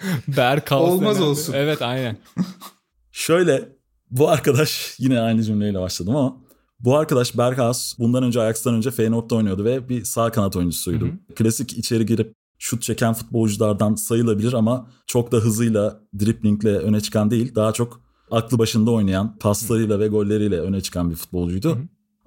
[0.36, 1.26] Berk Olmaz denen.
[1.26, 1.52] olsun.
[1.56, 2.16] Evet aynen.
[3.12, 3.68] Şöyle
[4.10, 6.36] bu arkadaş yine aynı cümleyle başladım ama
[6.80, 11.04] bu arkadaş Berghaus bundan önce Ajax'tan önce Feyenoord'da oynuyordu ve bir sağ kanat oyuncusuydu.
[11.04, 11.34] Hı hı.
[11.34, 17.54] Klasik içeri girip şut çeken futbolculardan sayılabilir ama çok da hızıyla, driplingle öne çıkan değil.
[17.54, 21.78] Daha çok aklı başında oynayan, paslarıyla ve golleriyle öne çıkan bir futbolcuydu.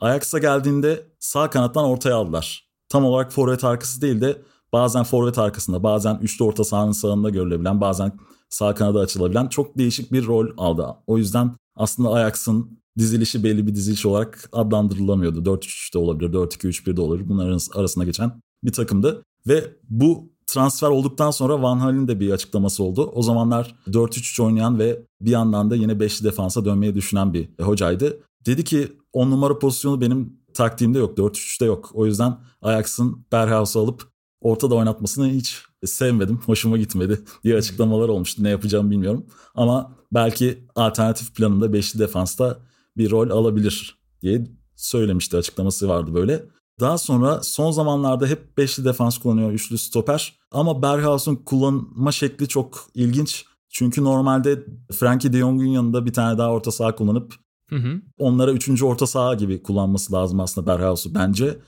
[0.01, 2.67] Ajax'a geldiğinde sağ kanattan ortaya aldılar.
[2.89, 4.41] Tam olarak forvet arkası değil de
[4.73, 8.11] bazen forvet arkasında, bazen üçlü orta sahanın sağında görülebilen, bazen
[8.49, 10.87] sağ kanada açılabilen çok değişik bir rol aldı.
[11.07, 15.39] O yüzden aslında Ajax'ın dizilişi belli bir diziliş olarak adlandırılamıyordu.
[15.39, 17.29] 4-3-3'de olabilir, 4-2-3-1'de olabilir.
[17.29, 19.23] Bunların arasında geçen bir takımdı.
[19.47, 23.11] Ve bu transfer olduktan sonra Van Hal'in de bir açıklaması oldu.
[23.13, 28.19] O zamanlar 4-3-3 oynayan ve bir yandan da yine 5'li defansa dönmeyi düşünen bir hocaydı.
[28.45, 31.91] Dedi ki 10 numara pozisyonu benim taktiğimde yok, 4-3-3'te yok.
[31.93, 34.12] O yüzden Ajax'ın Berghaus'u alıp
[34.43, 38.43] ortada oynatmasını hiç sevmedim, hoşuma gitmedi diye açıklamalar olmuştu.
[38.43, 39.25] Ne yapacağımı bilmiyorum.
[39.55, 42.57] Ama belki alternatif planında beşli defansta
[42.97, 46.45] bir rol alabilir diye söylemişti açıklaması vardı böyle.
[46.79, 50.39] Daha sonra son zamanlarda hep beşli defans kullanıyor, üçlü stoper.
[50.51, 53.45] Ama Berghaus'un kullanma şekli çok ilginç.
[53.69, 57.33] Çünkü normalde Frankie de Jong'un yanında bir tane daha orta saha kullanıp
[57.69, 58.01] hı hı.
[58.17, 61.59] onlara üçüncü orta saha gibi kullanması lazım aslında Berghaus'u bence.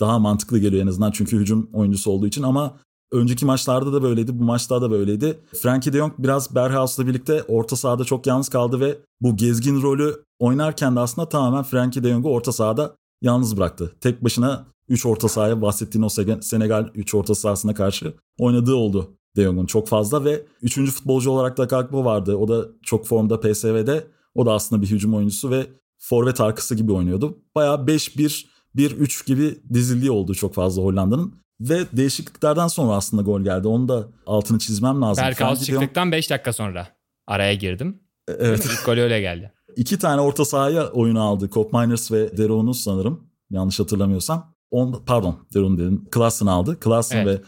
[0.00, 2.76] Daha mantıklı geliyor en azından çünkü hücum oyuncusu olduğu için ama
[3.12, 5.40] Önceki maçlarda da böyleydi, bu maçta da böyleydi.
[5.62, 10.24] Frankie de Jong biraz Berhaus'la birlikte orta sahada çok yalnız kaldı ve bu gezgin rolü
[10.38, 13.92] oynarken de aslında tamamen Frankie de Jong'u orta sahada yalnız bıraktı.
[14.00, 16.08] Tek başına 3 orta sahaya bahsettiğin o
[16.40, 20.74] Senegal 3 orta sahasına karşı oynadığı oldu De Jong'un çok fazla ve 3.
[20.90, 22.36] futbolcu olarak da Gakpo vardı.
[22.36, 24.06] O da çok formda PSV'de.
[24.34, 25.66] O da aslında bir hücum oyuncusu ve
[25.98, 27.38] forvet arkası gibi oynuyordu.
[27.54, 31.42] Bayağı 5-1 1-3 gibi dizildiği oldu çok fazla Hollanda'nın.
[31.60, 33.68] Ve değişikliklerden sonra aslında gol geldi.
[33.68, 35.24] Onu da altını çizmem lazım.
[35.24, 36.88] Berkaus çıktıktan 5 dakika sonra
[37.26, 38.00] araya girdim.
[38.28, 38.64] Evet.
[38.64, 39.52] İlk gol öyle geldi.
[39.76, 41.50] İki tane orta sahaya oyunu aldı.
[41.50, 43.28] Cop Miners ve Deron'u sanırım.
[43.50, 44.54] Yanlış hatırlamıyorsam.
[44.70, 46.04] On, pardon Deron dedim.
[46.10, 46.80] Klassen aldı.
[46.80, 47.40] Klassen evet.
[47.40, 47.44] ve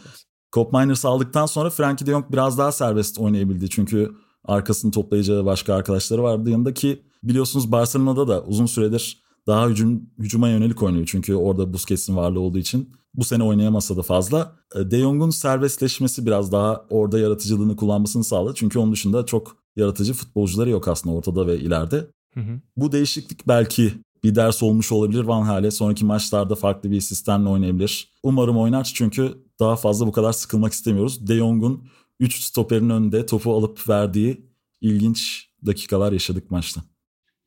[0.51, 3.69] Cop Miners aldıktan sonra Frankie de Jong biraz daha serbest oynayabildi.
[3.69, 4.11] Çünkü
[4.43, 10.49] arkasını toplayacağı başka arkadaşları vardı yanında ki biliyorsunuz Barcelona'da da uzun süredir daha hücum, hücuma
[10.49, 11.05] yönelik oynuyor.
[11.11, 14.55] Çünkü orada Busquets'in varlığı olduğu için bu sene oynayamasa da fazla.
[14.75, 18.53] E, de Jong'un serbestleşmesi biraz daha orada yaratıcılığını kullanmasını sağladı.
[18.55, 22.07] Çünkü onun dışında çok yaratıcı futbolcuları yok aslında ortada ve ileride.
[22.33, 22.59] Hı hı.
[22.77, 25.71] Bu değişiklik belki bir ders olmuş olabilir Van Hal'e.
[25.71, 28.11] Sonraki maçlarda farklı bir sistemle oynayabilir.
[28.23, 31.27] Umarım oynar çünkü daha fazla bu kadar sıkılmak istemiyoruz.
[31.27, 31.87] De Jong'un
[32.19, 34.45] 3 stoperin önünde topu alıp verdiği
[34.81, 36.81] ilginç dakikalar yaşadık maçta.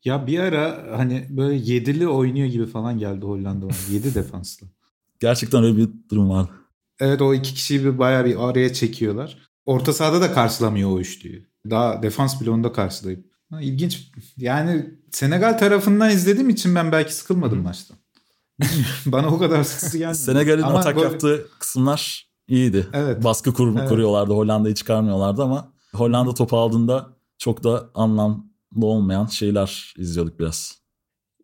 [0.05, 3.75] Ya bir ara hani böyle yedili oynuyor gibi falan geldi Hollanda bana.
[3.91, 4.67] Yedi defanslı.
[5.19, 6.49] Gerçekten öyle bir durum var.
[6.99, 9.37] Evet o iki kişiyi bir bayağı bir araya çekiyorlar.
[9.65, 11.49] Orta sahada da karşılamıyor o üçlüyü.
[11.69, 13.25] Daha defans bile onda karşılayıp.
[13.49, 14.11] Ha, ilginç.
[14.37, 17.95] Yani Senegal tarafından izlediğim için ben belki sıkılmadım maçta.
[19.05, 20.17] Bana o kadar sıkıntı gelmedi.
[20.17, 21.03] Senegal'in ama atak gol...
[21.03, 22.87] yaptığı kısımlar iyiydi.
[22.93, 23.23] Evet.
[23.23, 23.89] Baskı kur evet.
[23.89, 24.33] kuruyorlardı.
[24.33, 28.48] Hollanda'yı çıkarmıyorlardı ama Hollanda topu aldığında çok da anlamlı
[28.81, 30.79] olmayan şeyler izliyorduk biraz.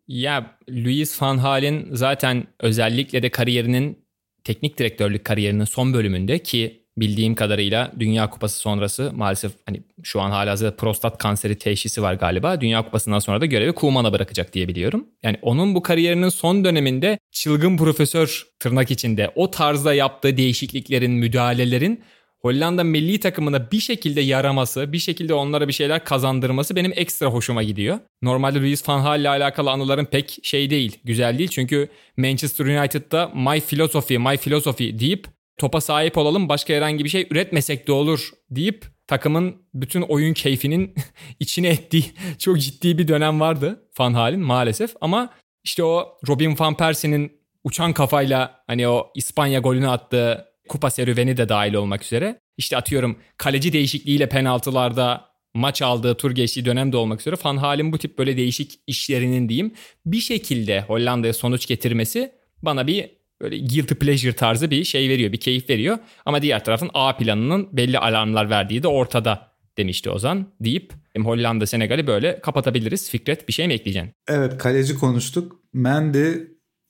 [0.08, 4.06] Ya Luis van Hal'in zaten özellikle de kariyerinin
[4.44, 10.30] teknik direktörlük kariyerinin son bölümünde ki bildiğim kadarıyla Dünya Kupası sonrası maalesef hani şu an
[10.30, 12.60] halihazırda prostat kanseri teşhisi var galiba.
[12.60, 15.06] Dünya Kupası'ndan sonra da görevi Kuman'a bırakacak diye biliyorum.
[15.22, 22.02] Yani onun bu kariyerinin son döneminde çılgın profesör tırnak içinde o tarzda yaptığı değişikliklerin, müdahalelerin
[22.42, 27.62] Hollanda milli takımına bir şekilde yaraması, bir şekilde onlara bir şeyler kazandırması benim ekstra hoşuma
[27.62, 27.98] gidiyor.
[28.22, 31.50] Normalde Luis van Gaal ile alakalı anılarım pek şey değil, güzel değil.
[31.50, 35.26] Çünkü Manchester United'da my philosophy, my philosophy deyip
[35.58, 40.94] topa sahip olalım başka herhangi bir şey üretmesek de olur deyip takımın bütün oyun keyfinin
[41.40, 42.04] içine ettiği
[42.38, 44.94] çok ciddi bir dönem vardı Van Hal'in maalesef.
[45.00, 45.30] Ama
[45.64, 47.32] işte o Robin van Persie'nin
[47.64, 52.40] uçan kafayla hani o İspanya golünü attığı kupa serüveni de dahil olmak üzere.
[52.56, 55.24] İşte atıyorum kaleci değişikliğiyle penaltılarda
[55.54, 59.74] maç aldığı tur geçtiği dönemde olmak üzere Van Hal'in bu tip böyle değişik işlerinin diyeyim
[60.06, 65.40] bir şekilde Hollanda'ya sonuç getirmesi bana bir böyle guilty pleasure tarzı bir şey veriyor, bir
[65.40, 65.98] keyif veriyor.
[66.26, 72.06] Ama diğer tarafın A planının belli alarmlar verdiği de ortada demişti Ozan deyip Hollanda Senegal'i
[72.06, 73.10] böyle kapatabiliriz.
[73.10, 74.12] Fikret bir şey mi ekleyeceksin?
[74.28, 75.60] Evet kaleci konuştuk.
[75.72, 76.32] Mendy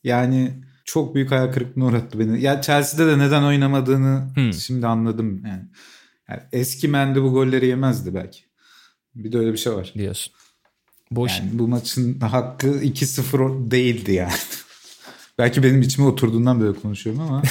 [0.04, 2.42] yani çok büyük hayal kırıklığına uğrattı beni.
[2.42, 4.52] Ya Chelsea'de de neden oynamadığını hmm.
[4.52, 5.64] şimdi anladım yani.
[6.28, 6.40] yani.
[6.52, 8.40] Eski Mendy bu golleri yemezdi belki.
[9.14, 9.92] Bir de öyle bir şey var.
[9.94, 10.32] Diyorsun.
[11.10, 14.32] Bu yani bu maçın hakkı 2-0 değildi yani.
[15.38, 17.42] belki benim içime oturduğundan böyle konuşuyorum ama.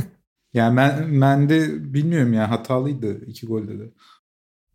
[0.54, 3.90] yani ben, Mendy bilmiyorum ya hatalıydı iki golde de.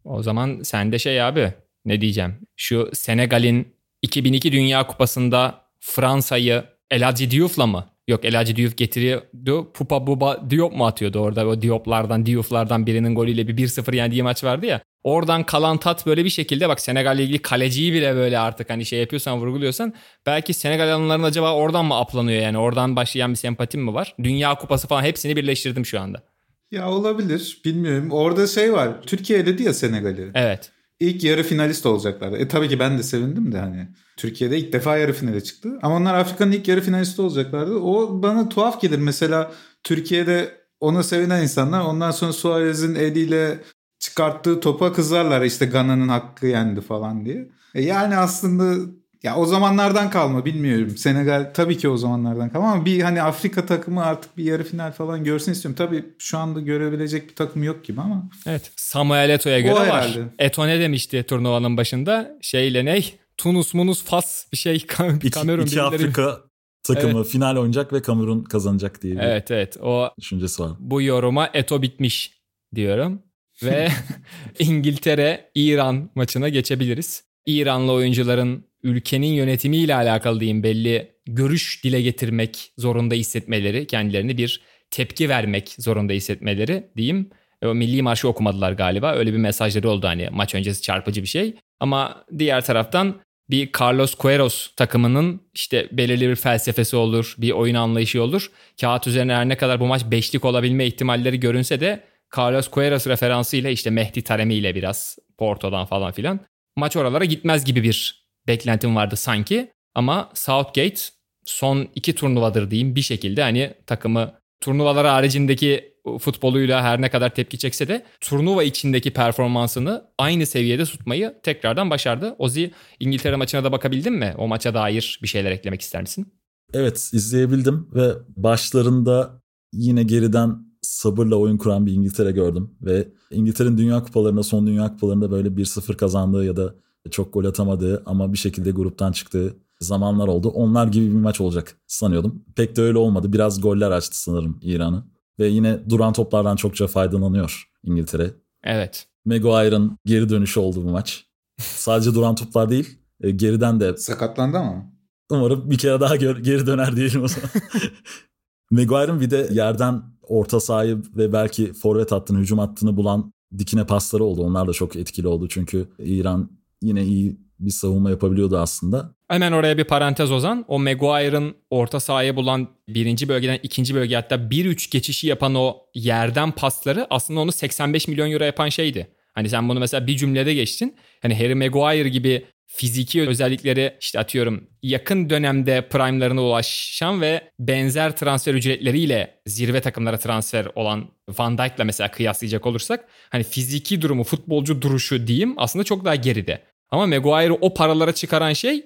[0.03, 1.53] O zaman sen de şey abi
[1.85, 2.35] ne diyeceğim.
[2.55, 3.67] Şu Senegal'in
[4.01, 9.71] 2002 Dünya Kupası'nda Fransa'yı El Hadji Diouf'la mı Yok El Hacı Diouf getiriyordu.
[9.73, 11.47] Pupa Buba Diop mu atıyordu orada?
[11.47, 14.81] O Diop'lardan, Diouf'lardan birinin golüyle bir 1-0 yendiği maç vardı ya.
[15.03, 18.99] Oradan kalan tat böyle bir şekilde bak Senegal'le ilgili kaleciyi bile böyle artık hani şey
[18.99, 19.93] yapıyorsan vurguluyorsan
[20.25, 24.15] belki Senegal alanların acaba oradan mı aplanıyor yani oradan başlayan bir sempatim mi var?
[24.23, 26.23] Dünya Kupası falan hepsini birleştirdim şu anda.
[26.71, 28.11] Ya olabilir bilmiyorum.
[28.11, 30.31] Orada şey var Türkiye eledi ya Senegal'i.
[30.33, 32.37] Evet ilk yarı finalist olacaklardı.
[32.37, 35.79] E tabii ki ben de sevindim de hani Türkiye'de ilk defa yarı finale çıktı.
[35.81, 37.75] Ama onlar Afrika'nın ilk yarı finalisti olacaklardı.
[37.75, 38.99] O bana tuhaf gelir.
[38.99, 39.51] Mesela
[39.83, 43.59] Türkiye'de ona sevinen insanlar ondan sonra Suarez'in eliyle
[43.99, 47.49] çıkarttığı topa kızarlar işte Gana'nın hakkı yendi falan diye.
[47.75, 48.91] E yani aslında
[49.23, 50.97] ya o zamanlardan kalma bilmiyorum.
[50.97, 54.91] Senegal tabii ki o zamanlardan kalma ama bir hani Afrika takımı artık bir yarı final
[54.91, 55.75] falan görsün istiyorum.
[55.77, 58.29] Tabii şu anda görebilecek bir takım yok gibi ama.
[58.45, 58.71] Evet.
[58.75, 59.85] Samuel Eto'ya göre o var.
[59.85, 60.23] Herhalde.
[60.39, 62.37] Eto ne demişti turnuvanın başında?
[62.41, 63.01] Şeyle ne?
[63.37, 64.75] Tunus munus Fas bir şey
[65.23, 65.61] bir Kamerun.
[65.61, 66.37] İki, iki Afrika
[66.83, 67.27] takımı evet.
[67.27, 69.77] final oynayacak ve Kamerun kazanacak diye bir evet, evet.
[69.77, 70.71] O düşüncesi var.
[70.79, 72.33] Bu yoruma Eto bitmiş
[72.75, 73.21] diyorum.
[73.63, 73.89] Ve
[74.59, 77.23] İngiltere İran maçına geçebiliriz.
[77.45, 84.61] İranlı oyuncuların ülkenin yönetimiyle alakalı diyeyim belli görüş dile getirmek zorunda hissetmeleri, kendilerini bir
[84.91, 87.29] tepki vermek zorunda hissetmeleri diyeyim.
[87.65, 89.13] O milli marşı okumadılar galiba.
[89.13, 91.55] Öyle bir mesajları oldu hani maç öncesi çarpıcı bir şey.
[91.79, 93.15] Ama diğer taraftan
[93.49, 98.51] bir Carlos Queiroz takımının işte belirli bir felsefesi olur, bir oyun anlayışı olur.
[98.81, 102.03] Kağıt üzerine her ne kadar bu maç beşlik olabilme ihtimalleri görünse de
[102.37, 106.39] Carlos Queiroz referansıyla işte Mehdi Taremi ile biraz Porto'dan falan filan
[106.75, 108.18] maç oralara gitmez gibi bir
[108.49, 109.71] beklentim vardı sanki.
[109.95, 111.01] Ama Southgate
[111.45, 117.57] son iki turnuvadır diyeyim bir şekilde hani takımı turnuvalar haricindeki futboluyla her ne kadar tepki
[117.57, 122.35] çekse de turnuva içindeki performansını aynı seviyede tutmayı tekrardan başardı.
[122.39, 124.33] Ozi İngiltere maçına da bakabildin mi?
[124.37, 126.33] O maça dair bir şeyler eklemek ister misin?
[126.73, 129.41] Evet izleyebildim ve başlarında
[129.73, 132.71] yine geriden sabırla oyun kuran bir İngiltere gördüm.
[132.81, 136.75] Ve İngiltere'nin Dünya Kupalarında son Dünya Kupalarında böyle 1-0 kazandığı ya da
[137.11, 140.49] çok gol atamadığı ama bir şekilde gruptan çıktığı zamanlar oldu.
[140.49, 142.43] Onlar gibi bir maç olacak sanıyordum.
[142.55, 143.33] Pek de öyle olmadı.
[143.33, 145.03] Biraz goller açtı sanırım İran'ı.
[145.39, 148.31] Ve yine duran toplardan çokça faydalanıyor İngiltere.
[148.63, 149.07] Evet.
[149.25, 151.25] Maguire'ın geri dönüşü oldu bu maç.
[151.57, 153.97] Sadece duran toplar değil, e, geriden de.
[153.97, 154.85] Sakatlandı ama.
[155.31, 157.49] Umarım bir kere daha geri döner diyelim o zaman.
[158.71, 164.23] Maguire'ın bir de yerden orta sahayı ve belki forvet hattını, hücum hattını bulan dikine pasları
[164.23, 164.43] oldu.
[164.43, 169.15] Onlar da çok etkili oldu çünkü İran yine iyi bir savunma yapabiliyordu aslında.
[169.27, 170.65] Hemen oraya bir parantez Ozan.
[170.67, 176.51] O Maguire'ın orta sahaya bulan birinci bölgeden ikinci bölge hatta 1-3 geçişi yapan o yerden
[176.51, 179.07] pasları aslında onu 85 milyon euro yapan şeydi.
[179.33, 180.95] Hani sen bunu mesela bir cümlede geçtin.
[181.21, 188.53] Hani Harry Maguire gibi fiziki özellikleri işte atıyorum yakın dönemde prime'larına ulaşan ve benzer transfer
[188.53, 195.27] ücretleriyle zirve takımlara transfer olan Van Dijk'la mesela kıyaslayacak olursak hani fiziki durumu, futbolcu duruşu
[195.27, 196.63] diyeyim aslında çok daha geride.
[196.91, 198.85] Ama Maguire'ı o paralara çıkaran şey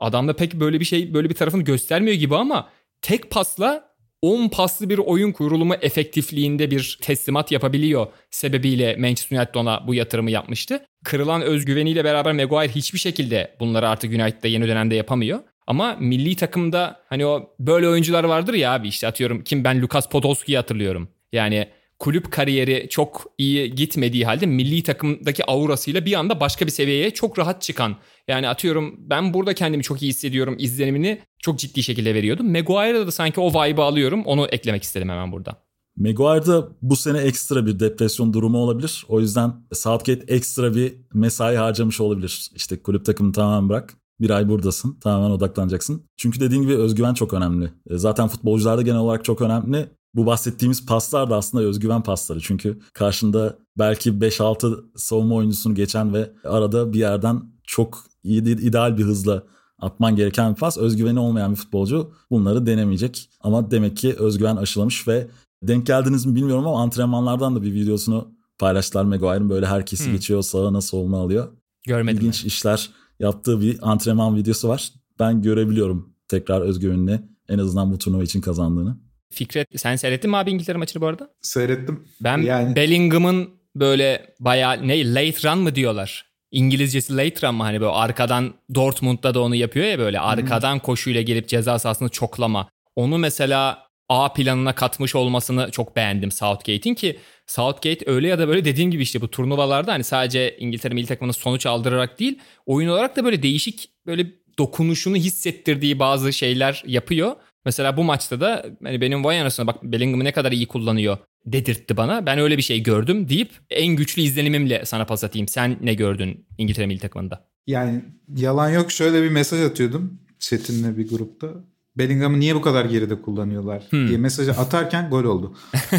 [0.00, 2.68] adamda pek böyle bir şey böyle bir tarafını göstermiyor gibi ama
[3.02, 3.93] tek pasla
[4.24, 10.30] 10 paslı bir oyun kurulumu efektifliğinde bir teslimat yapabiliyor sebebiyle Manchester United ona bu yatırımı
[10.30, 10.84] yapmıştı.
[11.04, 15.40] Kırılan özgüveniyle beraber Maguire hiçbir şekilde bunları artık United'da yeni dönemde yapamıyor.
[15.66, 20.08] Ama milli takımda hani o böyle oyuncular vardır ya abi işte atıyorum kim ben Lukas
[20.08, 21.08] Podolski'yi hatırlıyorum.
[21.32, 21.68] Yani
[22.04, 27.38] kulüp kariyeri çok iyi gitmediği halde milli takımdaki aurasıyla bir anda başka bir seviyeye çok
[27.38, 27.96] rahat çıkan.
[28.28, 32.52] Yani atıyorum ben burada kendimi çok iyi hissediyorum izlenimini çok ciddi şekilde veriyordum.
[32.52, 34.22] Maguire'da da sanki o vibe'ı alıyorum.
[34.24, 35.56] Onu eklemek istedim hemen burada.
[35.96, 39.04] Maguire'da bu sene ekstra bir depresyon durumu olabilir.
[39.08, 42.50] O yüzden Southgate ekstra bir mesai harcamış olabilir.
[42.54, 43.94] İşte kulüp takımını tamamen bırak.
[44.20, 44.98] Bir ay buradasın.
[45.00, 46.04] Tamamen odaklanacaksın.
[46.16, 47.64] Çünkü dediğin gibi özgüven çok önemli.
[47.90, 49.88] E, zaten futbolcularda genel olarak çok önemli.
[50.14, 52.40] Bu bahsettiğimiz paslar da aslında özgüven pasları.
[52.40, 59.04] Çünkü karşında belki 5-6 savunma oyuncusunu geçen ve arada bir yerden çok iyi, ideal bir
[59.04, 59.42] hızla
[59.78, 60.78] atman gereken bir pas.
[60.78, 63.30] Özgüveni olmayan bir futbolcu bunları denemeyecek.
[63.40, 65.26] Ama demek ki özgüven aşılamış ve
[65.62, 70.12] denk geldiniz mi bilmiyorum ama antrenmanlardan da bir videosunu paylaştılar Maguire'ın böyle herkesi hmm.
[70.12, 71.48] geçiyor sağına soluna alıyor.
[71.86, 72.16] Görmedim.
[72.16, 72.48] İlginç ben.
[72.48, 74.92] işler yaptığı bir antrenman videosu var.
[75.18, 78.96] Ben görebiliyorum tekrar özgüvenini en azından bu turnuva için kazandığını.
[79.34, 81.30] Fikret sen seyrettin mi abi İngiltere maçını bu arada?
[81.42, 82.08] Seyrettim.
[82.20, 82.76] Ben yani...
[82.76, 86.26] Bellingham'ın böyle bayağı ne late run mı diyorlar?
[86.50, 90.80] İngilizcesi late run mı hani böyle arkadan Dortmund'da da onu yapıyor ya böyle arkadan hmm.
[90.80, 92.68] koşuyla gelip ceza sahasını çoklama.
[92.96, 98.64] Onu mesela A planına katmış olmasını çok beğendim Southgate'in ki Southgate öyle ya da böyle
[98.64, 103.16] dediğim gibi işte bu turnuvalarda hani sadece İngiltere milli takımına sonuç aldırarak değil oyun olarak
[103.16, 104.26] da böyle değişik böyle
[104.58, 107.36] dokunuşunu hissettirdiği bazı şeyler yapıyor.
[107.64, 111.96] Mesela bu maçta da hani benim vay anasına bak Bellingham'ı ne kadar iyi kullanıyor dedirtti
[111.96, 112.26] bana.
[112.26, 115.48] Ben öyle bir şey gördüm deyip en güçlü izlenimimle sana pas atayım.
[115.48, 117.46] Sen ne gördün İngiltere milli takımında?
[117.66, 118.04] Yani
[118.36, 121.48] yalan yok şöyle bir mesaj atıyordum Çetin'le bir grupta.
[121.96, 124.08] Bellingham'ı niye bu kadar geride kullanıyorlar hmm.
[124.08, 125.56] diye mesajı atarken gol oldu.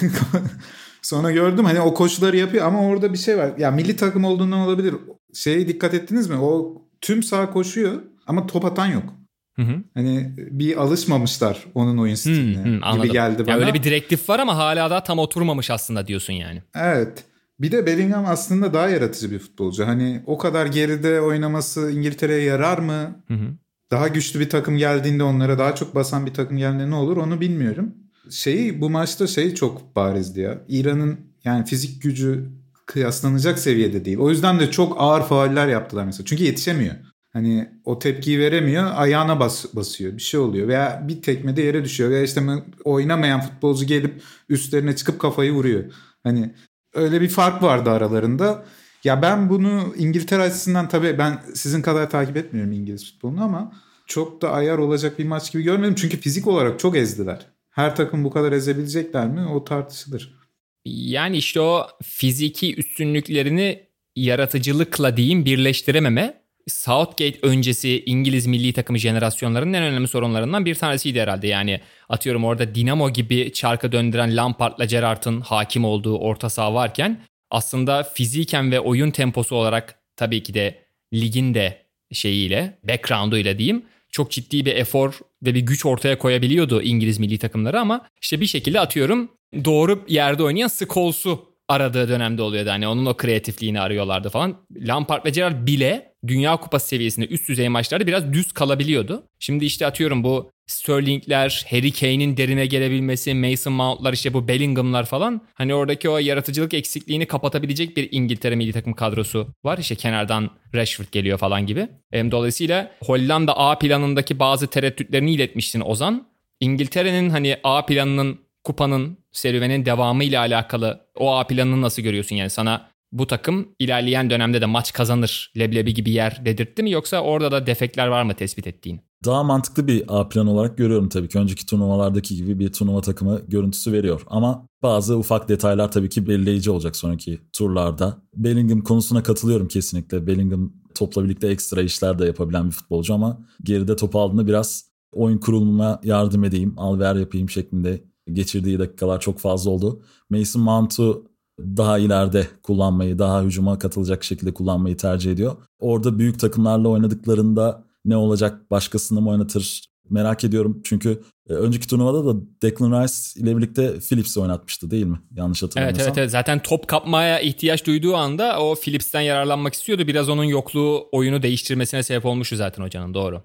[1.02, 3.52] Sonra gördüm hani o koşuları yapıyor ama orada bir şey var.
[3.58, 4.94] Ya milli takım olduğundan olabilir.
[5.34, 6.36] Şeye dikkat ettiniz mi?
[6.36, 9.19] O tüm sağ koşuyor ama top atan yok.
[9.60, 9.82] Hı hı.
[9.94, 13.50] Hani bir alışmamışlar onun oyun stiline hı, hı, gibi geldi bana.
[13.50, 16.62] Yani öyle bir direktif var ama hala da tam oturmamış aslında diyorsun yani.
[16.74, 17.24] Evet.
[17.60, 19.86] Bir de Bellingham aslında daha yaratıcı bir futbolcu.
[19.86, 23.22] Hani o kadar geride oynaması İngiltere'ye yarar mı?
[23.28, 23.48] Hı hı.
[23.90, 27.40] Daha güçlü bir takım geldiğinde onlara daha çok basan bir takım geldiğinde ne olur onu
[27.40, 27.94] bilmiyorum.
[28.30, 30.58] Şeyi bu maçta şey çok barizdi ya.
[30.68, 32.50] İran'ın yani fizik gücü
[32.86, 34.18] kıyaslanacak seviyede değil.
[34.18, 36.26] O yüzden de çok ağır fauller yaptılar mesela.
[36.26, 36.94] Çünkü yetişemiyor.
[37.32, 42.10] Hani o tepkiyi veremiyor ayağına bas, basıyor bir şey oluyor veya bir tekmede yere düşüyor
[42.10, 42.42] veya işte
[42.84, 45.84] oynamayan futbolcu gelip üstlerine çıkıp kafayı vuruyor.
[46.22, 46.54] Hani
[46.94, 48.64] öyle bir fark vardı aralarında.
[49.04, 53.72] Ya ben bunu İngiltere açısından tabii ben sizin kadar takip etmiyorum İngiliz futbolunu ama
[54.06, 55.94] çok da ayar olacak bir maç gibi görmedim.
[55.94, 57.46] Çünkü fizik olarak çok ezdiler.
[57.70, 60.40] Her takım bu kadar ezebilecekler mi o tartışılır.
[60.84, 69.82] Yani işte o fiziki üstünlüklerini yaratıcılıkla diyeyim birleştirememe Southgate öncesi İngiliz milli takımı jenerasyonlarının en
[69.82, 71.46] önemli sorunlarından bir tanesiydi herhalde.
[71.46, 78.02] Yani atıyorum orada Dinamo gibi çarkı döndüren Lampard'la Gerrard'ın hakim olduğu orta saha varken aslında
[78.02, 80.78] fiziken ve oyun temposu olarak tabii ki de
[81.14, 81.82] ligin de
[82.12, 87.80] şeyiyle, background'uyla diyeyim çok ciddi bir efor ve bir güç ortaya koyabiliyordu İngiliz milli takımları
[87.80, 89.30] ama işte bir şekilde atıyorum
[89.64, 92.70] doğru yerde oynayan Scholes'u aradığı dönemde oluyordu.
[92.70, 94.56] Hani onun o kreatifliğini arıyorlardı falan.
[94.76, 99.24] Lampard ve Gerrard bile Dünya Kupası seviyesinde üst düzey maçlarda biraz düz kalabiliyordu.
[99.38, 105.40] Şimdi işte atıyorum bu Sterling'ler, Harry Kane'in derine gelebilmesi, Mason Mount'lar işte bu Bellingham'lar falan.
[105.54, 109.78] Hani oradaki o yaratıcılık eksikliğini kapatabilecek bir İngiltere milli takım kadrosu var.
[109.78, 111.88] İşte kenardan Rashford geliyor falan gibi.
[112.14, 116.28] Dolayısıyla Hollanda A planındaki bazı tereddütlerini iletmiştin Ozan.
[116.60, 122.50] İngiltere'nin hani A planının kupanın serüvenin devamı ile alakalı o A planını nasıl görüyorsun yani
[122.50, 127.52] sana bu takım ilerleyen dönemde de maç kazanır leblebi gibi yer dedirtti mi yoksa orada
[127.52, 129.00] da defekler var mı tespit ettiğin?
[129.24, 131.38] Daha mantıklı bir A plan olarak görüyorum tabii ki.
[131.38, 134.22] Önceki turnuvalardaki gibi bir turnuva takımı görüntüsü veriyor.
[134.26, 138.22] Ama bazı ufak detaylar tabii ki belirleyici olacak sonraki turlarda.
[138.36, 140.26] Bellingham konusuna katılıyorum kesinlikle.
[140.26, 145.38] Bellingham topla birlikte ekstra işler de yapabilen bir futbolcu ama geride topu aldığında biraz oyun
[145.38, 150.02] kurulumuna yardım edeyim, al ver yapayım şeklinde geçirdiği dakikalar çok fazla oldu.
[150.30, 151.29] Mason Mount'u
[151.76, 155.56] daha ileride kullanmayı, daha hücuma katılacak şekilde kullanmayı tercih ediyor.
[155.78, 160.80] Orada büyük takımlarla oynadıklarında ne olacak, başkasını mı oynatır merak ediyorum.
[160.84, 165.20] Çünkü e, önceki turnuvada da Declan Rice ile birlikte Phillips'i oynatmıştı değil mi?
[165.36, 166.00] Yanlış hatırlamıyorsam.
[166.00, 170.06] Evet evet evet zaten top kapmaya ihtiyaç duyduğu anda o Phillips'ten yararlanmak istiyordu.
[170.06, 173.42] Biraz onun yokluğu oyunu değiştirmesine sebep olmuştu zaten hocanın doğru.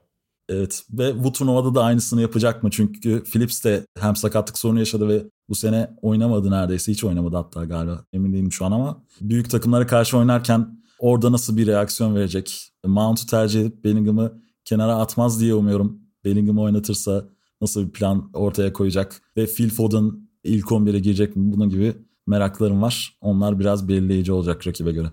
[0.50, 2.70] Evet ve bu turnuvada da aynısını yapacak mı?
[2.72, 6.92] Çünkü Phillips de hem sakatlık sorunu yaşadı ve bu sene oynamadı neredeyse.
[6.92, 8.06] Hiç oynamadı hatta galiba.
[8.14, 12.72] Emin değilim şu an ama büyük takımlara karşı oynarken orada nasıl bir reaksiyon verecek?
[12.86, 16.00] Mount'u tercih edip Bellingham'ı kenara atmaz diye umuyorum.
[16.26, 17.26] Bellingham'ı oynatırsa
[17.62, 19.22] nasıl bir plan ortaya koyacak?
[19.38, 20.12] Ve Phil Foden
[20.44, 21.52] ilk 11'e girecek mi?
[21.54, 21.94] Bunun gibi
[22.28, 23.18] meraklarım var.
[23.22, 25.08] Onlar biraz belirleyici olacak rakibe göre.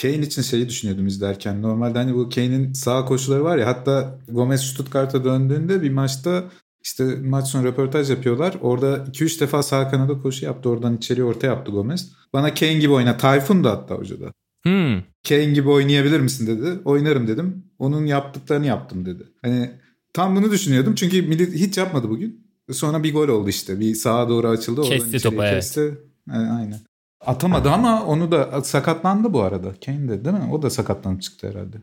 [0.00, 1.62] Kane için şeyi düşünüyordum izlerken.
[1.62, 6.44] Normalde hani bu Kane'in sağ koşuları var ya hatta Gomez Stuttgart'a döndüğünde bir maçta
[6.82, 8.54] işte maç sonu röportaj yapıyorlar.
[8.60, 10.68] Orada 2-3 defa sağ kanada koşu yaptı.
[10.68, 12.12] Oradan içeri orta yaptı Gomez.
[12.32, 13.16] Bana Kane gibi oyna.
[13.16, 14.32] Tayfun da hatta hocada.
[14.62, 15.02] Hmm.
[15.28, 16.80] Kane gibi oynayabilir misin dedi.
[16.84, 17.64] Oynarım dedim.
[17.78, 19.22] Onun yaptıklarını yaptım dedi.
[19.42, 19.70] Hani
[20.12, 20.94] tam bunu düşünüyordum.
[20.94, 22.46] Çünkü milli hiç yapmadı bugün.
[22.72, 23.80] Sonra bir gol oldu işte.
[23.80, 24.82] Bir sağa doğru açıldı.
[24.82, 25.80] Kesti topu kesti.
[25.80, 25.98] evet.
[26.30, 26.80] Aynen.
[27.20, 29.74] Atamadı ama onu da sakatlandı bu arada.
[29.84, 30.52] Kane de değil mi?
[30.52, 31.76] O da sakatlanıp çıktı herhalde.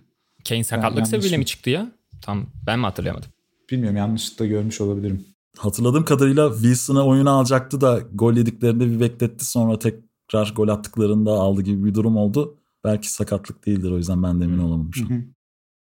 [0.49, 1.91] Kane sakatlık sebebiyle mi çıktı ya?
[2.21, 3.29] Tam ben mi hatırlayamadım?
[3.71, 5.25] Bilmiyorum yanlışlıkla görmüş olabilirim.
[5.57, 9.45] Hatırladığım kadarıyla Wilson'ı oyuna alacaktı da gol yediklerinde bir bekletti.
[9.45, 12.57] Sonra tekrar gol attıklarında aldı gibi bir durum oldu.
[12.83, 15.33] Belki sakatlık değildir o yüzden ben de emin olamamışım.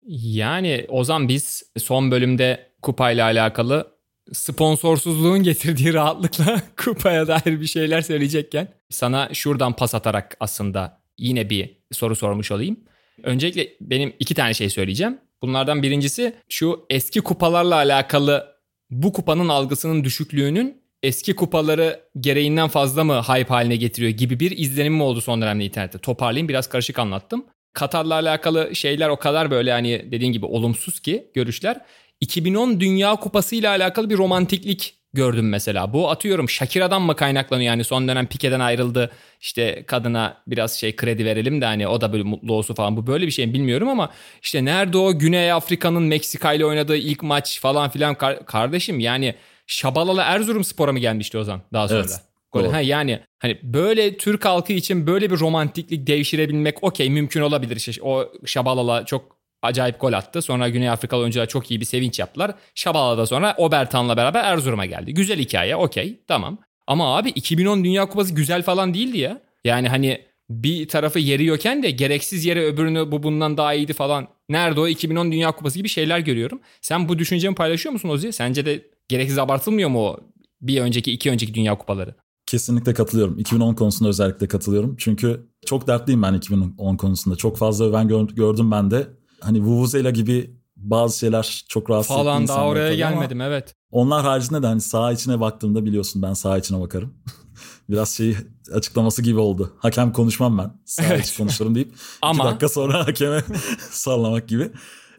[0.06, 3.94] Yani Ozan biz son bölümde kupayla alakalı
[4.32, 11.78] sponsorsuzluğun getirdiği rahatlıkla kupaya dair bir şeyler söyleyecekken sana şuradan pas atarak aslında yine bir
[11.92, 12.76] soru sormuş olayım.
[13.22, 15.18] Öncelikle benim iki tane şey söyleyeceğim.
[15.44, 18.54] Bunlardan birincisi şu eski kupalarla alakalı
[18.90, 24.94] bu kupanın algısının düşüklüğünün eski kupaları gereğinden fazla mı hype haline getiriyor gibi bir izlenim
[24.94, 25.98] mi oldu son dönemde internette?
[25.98, 27.46] Toparlayayım biraz karışık anlattım.
[27.72, 31.80] Katar'la alakalı şeyler o kadar böyle hani dediğin gibi olumsuz ki görüşler.
[32.20, 35.92] 2010 Dünya Kupası ile alakalı bir romantiklik gördüm mesela.
[35.92, 39.10] Bu atıyorum Shakira'dan mı kaynaklanıyor yani son dönem Pike'den ayrıldı.
[39.40, 42.96] İşte kadına biraz şey kredi verelim de hani o da böyle mutlu olsun falan.
[42.96, 44.10] Bu böyle bir şey mi bilmiyorum ama
[44.42, 49.34] işte nerede o Güney Afrika'nın Meksika ile oynadığı ilk maç falan filan Kar- kardeşim yani
[49.66, 52.00] Şabalalı Erzurum Spor'a mı gelmişti o zaman daha sonra?
[52.00, 52.20] Evet.
[52.52, 52.72] Gol.
[52.72, 57.76] Ha yani hani böyle Türk halkı için böyle bir romantiklik devşirebilmek okey mümkün olabilir.
[57.76, 60.42] İşte o Şabalala çok acayip gol attı.
[60.42, 62.54] Sonra Güney Afrikalı oyuncular çok iyi bir sevinç yaptılar.
[62.74, 65.14] Şabala'da sonra Obertan'la beraber Erzurum'a geldi.
[65.14, 66.58] Güzel hikaye okey tamam.
[66.86, 69.40] Ama abi 2010 Dünya Kupası güzel falan değildi ya.
[69.64, 74.28] Yani hani bir tarafı yeriyorken de gereksiz yere öbürünü bu bundan daha iyiydi falan.
[74.48, 76.60] Nerede o 2010 Dünya Kupası gibi şeyler görüyorum.
[76.80, 78.32] Sen bu düşüncemi paylaşıyor musun Ozi?
[78.32, 80.20] Sence de gereksiz abartılmıyor mu o
[80.60, 82.14] bir önceki iki önceki Dünya Kupaları?
[82.46, 83.38] Kesinlikle katılıyorum.
[83.38, 84.96] 2010 konusunda özellikle katılıyorum.
[84.98, 87.36] Çünkü çok dertliyim ben 2010 konusunda.
[87.36, 89.06] Çok fazla öven gördüm ben de
[89.40, 93.74] hani Vuvuzela gibi bazı şeyler çok rahatsız Falan daha oraya gelmedim evet.
[93.90, 97.14] Onlar haricinde de hani saha içine baktığımda biliyorsun ben saha içine bakarım.
[97.88, 98.36] Biraz şey
[98.72, 99.72] açıklaması gibi oldu.
[99.78, 100.72] Hakem konuşmam ben.
[100.84, 101.26] Saha evet.
[101.26, 102.42] içi konuşurum deyip Ama...
[102.42, 103.44] iki dakika sonra hakeme
[103.90, 104.70] sallamak gibi.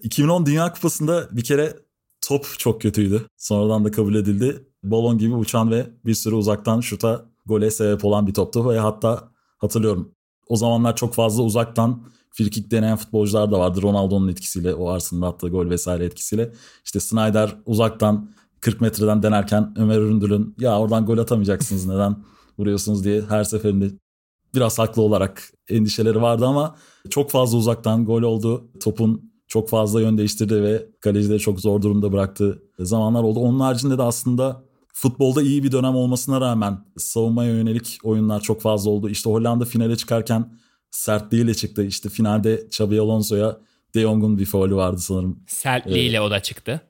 [0.03, 1.76] 2010 Dünya Kupası'nda bir kere
[2.28, 3.26] top çok kötüydü.
[3.38, 4.68] Sonradan da kabul edildi.
[4.84, 8.70] Balon gibi uçan ve bir sürü uzaktan şuta gole sebep olan bir toptu.
[8.70, 10.16] Ve hatta hatırlıyorum
[10.47, 12.03] o zamanlar çok fazla uzaktan
[12.38, 13.81] frikik deneyen futbolcular da vardı.
[13.81, 16.51] Ronaldo'nun etkisiyle o Arsenal'da attığı gol vesaire etkisiyle.
[16.86, 18.29] İşte Snyder uzaktan
[18.61, 22.23] 40 metreden denerken Ömer Üründül'ün ya oradan gol atamayacaksınız neden
[22.59, 23.91] vuruyorsunuz diye her seferinde
[24.55, 26.75] biraz haklı olarak endişeleri vardı ama
[27.09, 28.67] çok fazla uzaktan gol oldu.
[28.79, 33.39] Topun çok fazla yön değiştirdi ve kalecileri çok zor durumda bıraktığı zamanlar oldu.
[33.39, 34.63] Onun haricinde de aslında
[34.93, 39.09] futbolda iyi bir dönem olmasına rağmen savunmaya yönelik oyunlar çok fazla oldu.
[39.09, 40.57] İşte Hollanda finale çıkarken
[40.95, 41.83] sertliğiyle çıktı.
[41.83, 43.57] İşte finalde Xabi Alonso'ya
[43.95, 45.39] De Jong'un bir faulü vardı sanırım.
[45.47, 46.27] Sertliğiyle evet.
[46.27, 46.81] o da çıktı.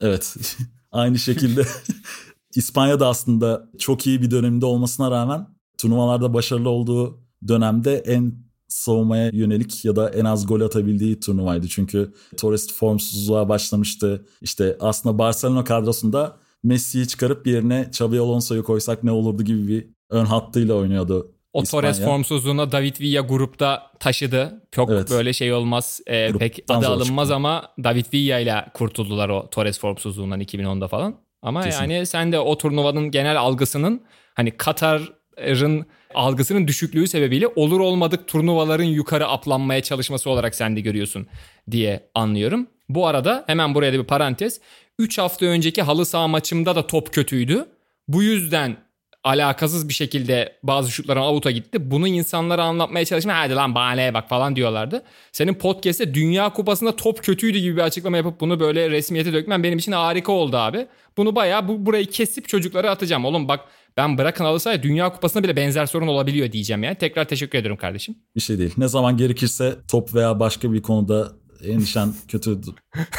[0.00, 0.36] Evet.
[0.92, 1.66] Aynı şekilde
[2.54, 5.46] İspanya'da aslında çok iyi bir döneminde olmasına rağmen
[5.78, 11.68] turnuvalarda başarılı olduğu dönemde en savunmaya yönelik ya da en az gol atabildiği turnuvaydı.
[11.68, 14.26] Çünkü Torres formsuzluğa başlamıştı.
[14.40, 20.24] İşte aslında Barcelona kadrosunda Messi'yi çıkarıp yerine Xabi Alonso'yu koysak ne olurdu gibi bir ön
[20.24, 21.34] hattıyla oynuyordu.
[21.54, 21.82] O İspanya.
[21.82, 24.62] Torres formsuzluğuna David Villa grupta taşıdı.
[24.72, 25.10] Çok evet.
[25.10, 26.00] böyle şey olmaz.
[26.06, 27.34] E, pek adı alınmaz çıktı.
[27.34, 31.16] ama David Villa ile kurtuldular o Torres formsuzluğundan 2010'da falan.
[31.42, 31.94] Ama Kesinlikle.
[31.94, 34.02] yani sen de o turnuvanın genel algısının
[34.34, 41.26] hani Katar'ın algısının düşüklüğü sebebiyle olur olmadık turnuvaların yukarı aplanmaya çalışması olarak sen de görüyorsun
[41.70, 42.66] diye anlıyorum.
[42.88, 44.60] Bu arada hemen buraya da bir parantez.
[44.98, 47.66] 3 hafta önceki halı saha maçımda da top kötüydü.
[48.08, 48.76] Bu yüzden
[49.24, 51.90] alakasız bir şekilde bazı şutların avuta gitti.
[51.90, 55.02] Bunu insanlara anlatmaya çalışma hadi lan bahaneye bak falan diyorlardı.
[55.32, 59.78] Senin podcast'te Dünya Kupası'nda top kötüydü gibi bir açıklama yapıp bunu böyle resmiyete dökmen benim
[59.78, 60.86] için harika oldu abi.
[61.16, 63.24] Bunu bayağı bu, burayı kesip çocuklara atacağım.
[63.24, 63.60] Oğlum bak
[63.96, 66.94] ben bırakın alırsa Dünya Kupası'nda bile benzer sorun olabiliyor diyeceğim yani.
[66.94, 68.14] Tekrar teşekkür ederim kardeşim.
[68.36, 68.74] Bir şey değil.
[68.76, 71.32] Ne zaman gerekirse top veya başka bir konuda
[71.64, 72.60] endişen kötü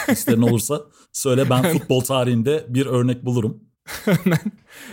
[0.07, 0.81] hislerin olursa
[1.11, 3.64] söyle ben futbol tarihinde bir örnek bulurum.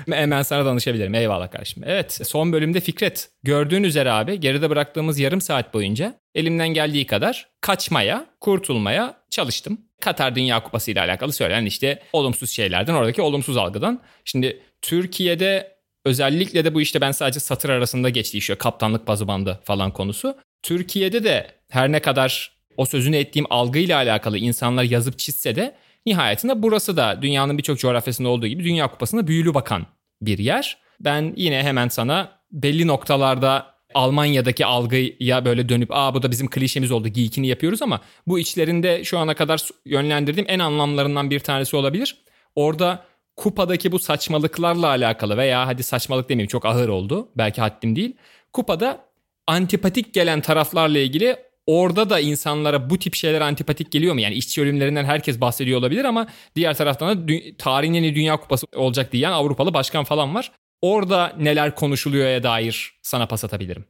[0.07, 1.15] Hemen sana danışabilirim.
[1.15, 1.83] Eyvallah kardeşim.
[1.87, 3.31] Evet son bölümde Fikret.
[3.43, 9.81] Gördüğün üzere abi geride bıraktığımız yarım saat boyunca elimden geldiği kadar kaçmaya, kurtulmaya çalıştım.
[10.01, 14.03] Katar Dünya Kupası ile alakalı söylenen işte olumsuz şeylerden, oradaki olumsuz algıdan.
[14.25, 19.61] Şimdi Türkiye'de özellikle de bu işte ben sadece satır arasında geçti işte kaptanlık bazı bandı
[19.65, 20.37] falan konusu.
[20.63, 25.75] Türkiye'de de her ne kadar o sözünü ettiğim algıyla alakalı insanlar yazıp çizse de
[26.07, 29.87] nihayetinde burası da dünyanın birçok coğrafyasında olduğu gibi Dünya Kupası'na büyülü bakan
[30.23, 30.79] bir yer.
[31.01, 36.91] Ben yine hemen sana belli noktalarda Almanya'daki algıya böyle dönüp aa bu da bizim klişemiz
[36.91, 42.17] oldu geekini yapıyoruz ama bu içlerinde şu ana kadar yönlendirdiğim en anlamlarından bir tanesi olabilir.
[42.55, 43.05] Orada
[43.37, 48.17] kupadaki bu saçmalıklarla alakalı veya hadi saçmalık demeyeyim çok ağır oldu belki haddim değil.
[48.53, 49.05] Kupada
[49.47, 51.37] antipatik gelen taraflarla ilgili
[51.67, 54.21] orada da insanlara bu tip şeyler antipatik geliyor mu?
[54.21, 58.67] Yani işçi ölümlerinden herkes bahsediyor olabilir ama diğer taraftan da tarihin en iyi dünya kupası
[58.77, 60.53] olacak diyen Avrupalı başkan falan var.
[60.83, 63.85] Orada neler konuşuluyor'a dair sana pas atabilirim.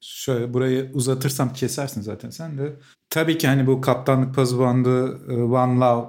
[0.00, 2.76] Şöyle burayı uzatırsam kesersin zaten sen de.
[3.10, 6.06] Tabii ki hani bu kaptanlık pazı bandı, e, One Love,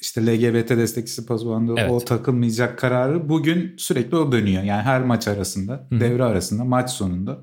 [0.00, 1.90] işte LGBT destekçisi pazı bandı evet.
[1.90, 4.62] o takılmayacak kararı bugün sürekli o dönüyor.
[4.62, 6.00] Yani her maç arasında, Hı-hı.
[6.00, 7.42] devre arasında, maç sonunda.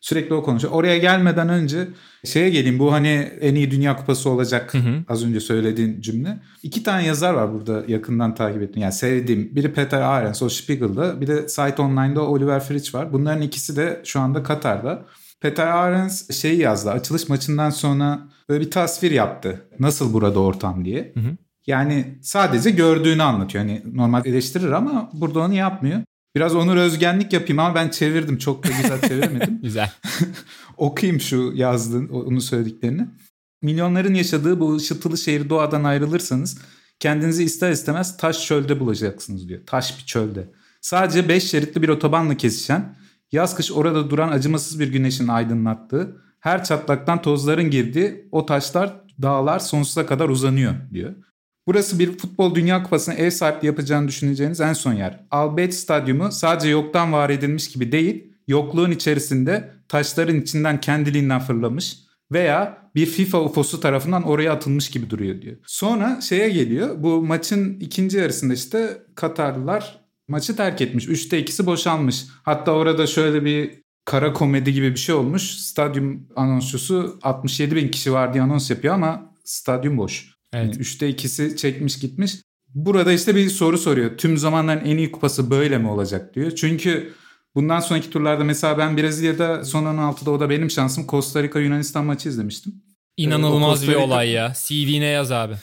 [0.00, 0.74] Sürekli o konuşuyor.
[0.74, 1.88] Oraya gelmeden önce
[2.24, 2.78] şeye geleyim.
[2.78, 3.08] Bu hani
[3.40, 5.04] en iyi Dünya Kupası olacak hı hı.
[5.08, 6.40] az önce söylediğin cümle.
[6.62, 8.82] İki tane yazar var burada yakından takip ettim.
[8.82, 9.56] Yani sevdiğim.
[9.56, 11.20] Biri Peter Ahrens o Spiegel'da.
[11.20, 13.12] Bir de Site Online'da Oliver Fritz var.
[13.12, 15.06] Bunların ikisi de şu anda Katar'da.
[15.40, 16.90] Peter Ahrens şeyi yazdı.
[16.90, 19.68] Açılış maçından sonra böyle bir tasvir yaptı.
[19.78, 21.12] Nasıl burada ortam diye.
[21.14, 21.36] Hı hı.
[21.66, 23.64] Yani sadece gördüğünü anlatıyor.
[23.64, 26.02] Hani normal eleştirir ama burada onu yapmıyor.
[26.38, 28.38] Biraz Onur Özgenlik yapayım ama ben çevirdim.
[28.38, 29.58] Çok da güzel çeviremedim.
[29.62, 29.92] güzel.
[30.76, 33.06] Okuyayım şu yazdığın, onu söylediklerini.
[33.62, 36.58] Milyonların yaşadığı bu ışıltılı şehir doğadan ayrılırsanız
[37.00, 39.60] kendinizi ister istemez taş çölde bulacaksınız diyor.
[39.66, 40.50] Taş bir çölde.
[40.80, 42.96] Sadece 5 şeritli bir otobanla kesişen,
[43.32, 49.58] yaz kış orada duran acımasız bir güneşin aydınlattığı, her çatlaktan tozların girdiği o taşlar, dağlar
[49.58, 51.14] sonsuza kadar uzanıyor diyor.
[51.68, 55.20] Burası bir futbol dünya kupasına ev sahipliği yapacağını düşüneceğiniz en son yer.
[55.30, 61.96] Albet Stadyumu sadece yoktan var edilmiş gibi değil, yokluğun içerisinde taşların içinden kendiliğinden fırlamış
[62.32, 65.56] veya bir FIFA UFO'su tarafından oraya atılmış gibi duruyor diyor.
[65.66, 67.02] Sonra şeye geliyor.
[67.02, 71.08] Bu maçın ikinci yarısında işte Katarlılar maçı terk etmiş.
[71.08, 72.24] Üçte ikisi boşalmış.
[72.42, 75.42] Hatta orada şöyle bir kara komedi gibi bir şey olmuş.
[75.42, 80.37] Stadyum anonsçusu 67 bin kişi var diye anons yapıyor ama stadyum boş.
[80.52, 80.66] Evet.
[80.66, 82.36] Yani üçte ikisi çekmiş gitmiş.
[82.74, 84.18] Burada işte bir soru soruyor.
[84.18, 86.50] Tüm zamanların en iyi kupası böyle mi olacak diyor.
[86.50, 87.14] Çünkü
[87.54, 92.04] bundan sonraki turlarda mesela ben Brezilya'da son 16'da o da benim şansım Costa Rica Yunanistan
[92.04, 92.74] maçı izlemiştim.
[93.16, 94.52] İnanılmaz ee, bir olay ya.
[94.56, 95.54] CV'ne yaz abi.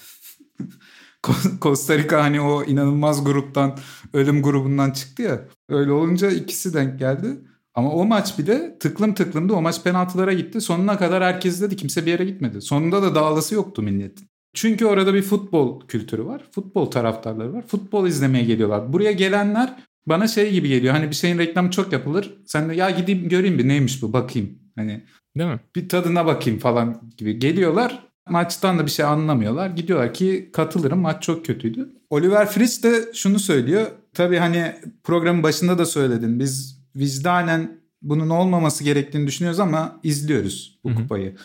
[1.62, 3.78] Costa Rica hani o inanılmaz gruptan
[4.14, 5.42] ölüm grubundan çıktı ya.
[5.70, 7.28] Öyle olunca ikisi denk geldi.
[7.74, 9.54] Ama o maç bile tıklım tıklımdı.
[9.54, 10.62] O maç penaltılara gitti.
[10.62, 11.76] Sonuna kadar herkes dedi.
[11.76, 12.62] Kimse bir yere gitmedi.
[12.62, 14.30] Sonunda da dağılısı yoktu milletin.
[14.56, 16.42] Çünkü orada bir futbol kültürü var.
[16.52, 17.68] Futbol taraftarları var.
[17.68, 18.94] Futbol izlemeye geliyorlar.
[18.94, 19.76] Buraya gelenler
[20.08, 20.94] bana şey gibi geliyor.
[20.94, 22.34] Hani bir şeyin reklamı çok yapılır.
[22.46, 24.60] Sen de ya gideyim göreyim bir neymiş bu bakayım.
[24.76, 25.04] Hani
[25.38, 25.60] Değil mi?
[25.76, 28.06] Bir tadına bakayım falan gibi geliyorlar.
[28.30, 29.70] Maçtan da bir şey anlamıyorlar.
[29.70, 31.90] Gidiyorlar ki katılırım maç çok kötüydü.
[32.10, 33.86] Oliver Fritz de şunu söylüyor.
[34.14, 36.40] Tabii hani programın başında da söyledin.
[36.40, 40.98] Biz vicdanen bunun olmaması gerektiğini düşünüyoruz ama izliyoruz bu Hı-hı.
[40.98, 41.36] kupayı.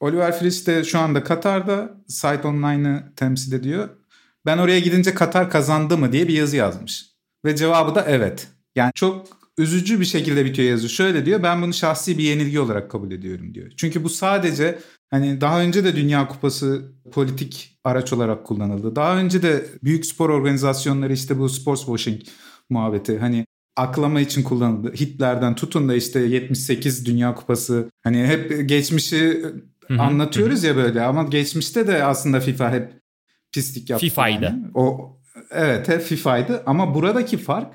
[0.00, 3.88] Oliver Fritz de şu anda Katar'da Sight Online'ı temsil ediyor.
[4.46, 7.06] Ben oraya gidince Katar kazandı mı diye bir yazı yazmış.
[7.44, 8.48] Ve cevabı da evet.
[8.76, 9.26] Yani çok
[9.58, 10.88] üzücü bir şekilde bitiyor yazı.
[10.88, 13.72] Şöyle diyor ben bunu şahsi bir yenilgi olarak kabul ediyorum diyor.
[13.76, 14.78] Çünkü bu sadece
[15.10, 18.96] hani daha önce de Dünya Kupası politik araç olarak kullanıldı.
[18.96, 22.22] Daha önce de büyük spor organizasyonları işte bu sports washing
[22.70, 24.92] muhabbeti hani aklama için kullanıldı.
[24.92, 29.42] Hitler'den tutun da işte 78 Dünya Kupası hani hep geçmişi
[29.98, 32.92] anlatıyoruz ya böyle ama geçmişte de aslında FIFA hep
[33.52, 34.06] pislik yaptı.
[34.06, 34.44] FIFA'ydı.
[34.44, 34.64] Yani.
[34.74, 35.16] O
[35.50, 37.74] evet hep FIFA'ydı ama buradaki fark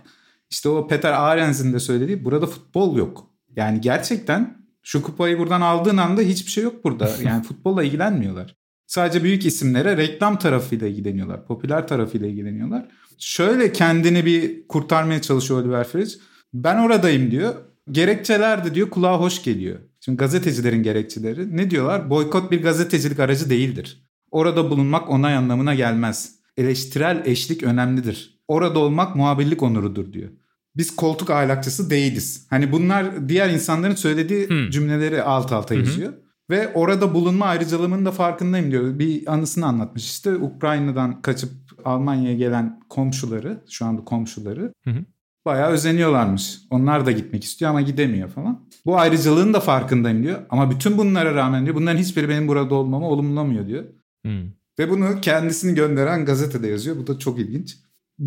[0.50, 3.28] işte o Peter Arens'in de söylediği burada futbol yok.
[3.56, 7.10] Yani gerçekten şu kupayı buradan aldığın anda hiçbir şey yok burada.
[7.24, 8.56] Yani futbolla ilgilenmiyorlar.
[8.88, 11.46] Sadece büyük isimlere reklam tarafıyla ilgileniyorlar.
[11.46, 12.88] Popüler tarafıyla ilgileniyorlar.
[13.18, 16.20] Şöyle kendini bir kurtarmaya çalışıyor Oliver Fritz.
[16.54, 17.56] Ben oradayım diyor.
[17.92, 19.80] Gerekçeler de diyor kulağa hoş geliyor.
[20.06, 22.10] Şimdi gazetecilerin gerekçeleri ne diyorlar?
[22.10, 24.06] Boykot bir gazetecilik aracı değildir.
[24.32, 26.36] Orada bulunmak onay anlamına gelmez.
[26.58, 28.42] Eleştirel eşlik önemlidir.
[28.48, 30.30] Orada olmak muhabirlik onurudur diyor.
[30.76, 32.48] Biz koltuk ahlakçısı değiliz.
[32.50, 34.70] Hani bunlar diğer insanların söylediği hmm.
[34.70, 36.12] cümleleri alt alta yazıyor.
[36.12, 36.20] Hmm.
[36.50, 39.00] Ve orada bulunma ayrıcalığımın da farkındayım diyor.
[39.00, 41.52] Bir anısını anlatmış işte Ukrayna'dan kaçıp
[41.86, 45.06] Almanya'ya gelen komşuları, şu anda komşuları hı hı.
[45.46, 46.60] Bayağı özeniyorlarmış.
[46.70, 48.68] Onlar da gitmek istiyor ama gidemiyor falan.
[48.86, 50.42] Bu ayrıcalığın da farkındayım diyor.
[50.50, 53.84] Ama bütün bunlara rağmen diyor bunların hiçbiri benim burada olmamı olumlamıyor diyor.
[54.26, 54.32] Hı.
[54.80, 56.98] Ve bunu kendisini gönderen gazetede yazıyor.
[56.98, 57.78] Bu da çok ilginç.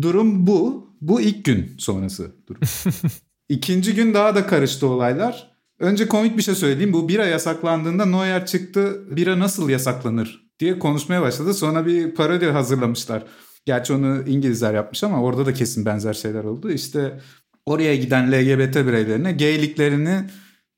[0.01, 0.89] Durum bu.
[1.01, 2.61] Bu ilk gün sonrası durum.
[3.49, 5.51] İkinci gün daha da karıştı olaylar.
[5.79, 6.93] Önce komik bir şey söyleyeyim.
[6.93, 9.01] Bu bira yasaklandığında Neuer çıktı.
[9.15, 11.53] Bira nasıl yasaklanır diye konuşmaya başladı.
[11.53, 13.23] Sonra bir parodi hazırlamışlar.
[13.65, 16.71] Gerçi onu İngilizler yapmış ama orada da kesin benzer şeyler oldu.
[16.71, 17.19] İşte
[17.65, 20.23] oraya giden LGBT bireylerine gayliklerini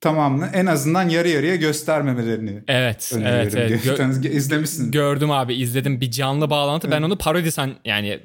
[0.01, 3.85] tamamını en azından yarı yarıya göstermemelerini Evet, evet, evet.
[3.85, 4.91] Gö- İzlemişsin.
[4.91, 6.01] Gördüm abi, izledim.
[6.01, 6.88] Bir canlı bağlantı.
[6.88, 6.97] Evet.
[6.97, 8.19] Ben onu parodi san yani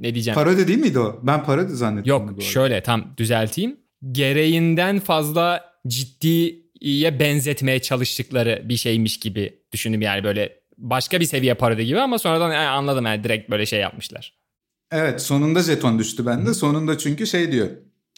[0.00, 0.34] ne diyeceğim?
[0.34, 1.20] Parodi değil miydi o?
[1.22, 2.10] Ben parodi zannettim.
[2.10, 3.76] Yok, şöyle tam düzelteyim.
[4.12, 11.86] Gereğinden fazla ciddiye benzetmeye çalıştıkları bir şeymiş gibi düşündüm yani böyle başka bir seviye parodi
[11.86, 14.34] gibi ama sonradan yani anladım yani direkt böyle şey yapmışlar.
[14.90, 16.54] Evet sonunda jeton düştü bende.
[16.54, 17.68] Sonunda çünkü şey diyor.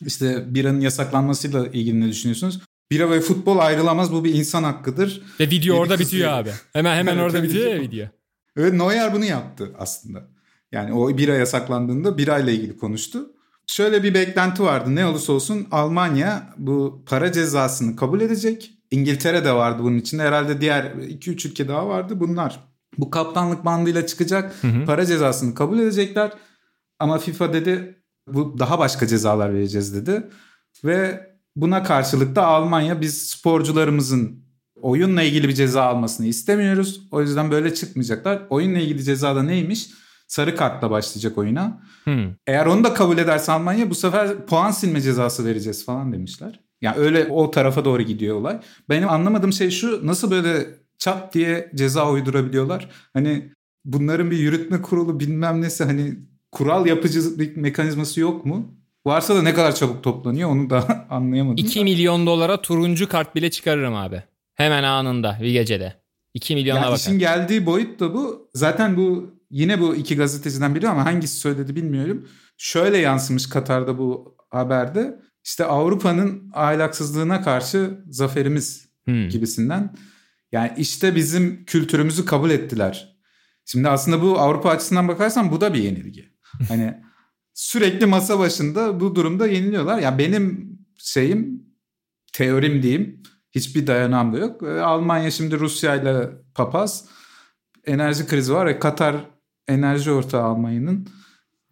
[0.07, 2.61] İşte biranın yasaklanmasıyla ilgili ne düşünüyorsunuz?
[2.91, 5.23] Bira ve futbol ayrılamaz bu bir insan hakkıdır.
[5.41, 6.51] Ve video orada bitiyor abi.
[6.73, 8.07] Hemen hemen orada bitiyor ya video.
[8.57, 10.29] Evet Neuer bunu yaptı aslında.
[10.73, 13.31] Yani o bira yasaklandığında birayla ilgili konuştu.
[13.67, 14.95] Şöyle bir beklenti vardı.
[14.95, 18.71] Ne olursa olsun Almanya bu para cezasını kabul edecek.
[18.91, 20.23] İngiltere de vardı bunun içinde.
[20.23, 22.21] Herhalde diğer 2-3 ülke daha vardı.
[22.21, 22.61] Bunlar
[22.99, 24.55] bu kaptanlık bandıyla çıkacak.
[24.61, 24.85] Hı hı.
[24.85, 26.33] Para cezasını kabul edecekler.
[26.99, 30.27] Ama FIFA dedi bu daha başka cezalar vereceğiz dedi.
[30.85, 34.45] Ve buna karşılık da Almanya biz sporcularımızın
[34.83, 37.09] oyunla ilgili bir ceza almasını istemiyoruz.
[37.11, 38.43] O yüzden böyle çıkmayacaklar.
[38.51, 39.91] Oyunla ilgili ceza da neymiş?
[40.27, 41.83] Sarı kartla başlayacak oyuna.
[42.05, 42.35] Hmm.
[42.47, 46.61] Eğer onu da kabul ederse Almanya bu sefer puan silme cezası vereceğiz falan demişler.
[46.83, 48.61] Yani öyle o tarafa doğru gidiyor olay.
[48.89, 50.67] Benim anlamadığım şey şu nasıl böyle
[50.99, 52.89] çat diye ceza uydurabiliyorlar?
[53.13, 53.53] Hani
[53.85, 56.15] bunların bir yürütme kurulu bilmem nesi hani
[56.53, 58.75] kural yapıcı bir mekanizması yok mu?
[59.07, 61.57] Varsa da ne kadar çabuk toplanıyor onu da anlayamadım.
[61.65, 64.23] 2 milyon dolara turuncu kart bile çıkarırım abi.
[64.55, 65.95] Hemen anında bir gecede.
[66.35, 66.97] 2 milyona yani bakar.
[66.97, 68.51] İşin geldiği boyut da bu.
[68.55, 72.29] Zaten bu yine bu iki gazeteciden biri ama hangisi söyledi bilmiyorum.
[72.57, 75.21] Şöyle yansımış Katar'da bu haberde.
[75.45, 79.29] İşte Avrupa'nın ahlaksızlığına karşı zaferimiz hmm.
[79.29, 79.95] gibisinden.
[80.53, 83.17] Yani işte bizim kültürümüzü kabul ettiler.
[83.65, 86.31] Şimdi aslında bu Avrupa açısından bakarsan bu da bir yenilgi.
[86.69, 86.95] Hani
[87.55, 89.97] sürekli masa başında bu durumda yeniliyorlar.
[89.97, 91.63] Ya yani benim şeyim
[92.33, 94.63] teorim diyeyim hiçbir dayanağım da yok.
[94.63, 97.09] Ee, Almanya şimdi Rusya ile papaz
[97.87, 98.67] enerji krizi var.
[98.67, 99.17] E, Katar
[99.69, 101.09] enerji ortağı Almanya'nın.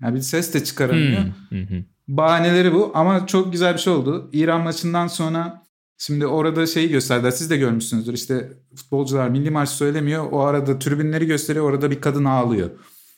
[0.02, 1.22] Yani bir ses de çıkaramıyor.
[1.48, 1.84] Hmm.
[2.08, 4.30] Bahaneleri bu ama çok güzel bir şey oldu.
[4.32, 5.62] İran maçından sonra
[5.98, 7.30] şimdi orada şeyi gösterdiler.
[7.30, 8.12] Siz de görmüşsünüzdür.
[8.12, 10.32] İşte futbolcular milli marş söylemiyor.
[10.32, 11.64] O arada tribünleri gösteriyor.
[11.64, 12.70] Orada bir kadın ağlıyor.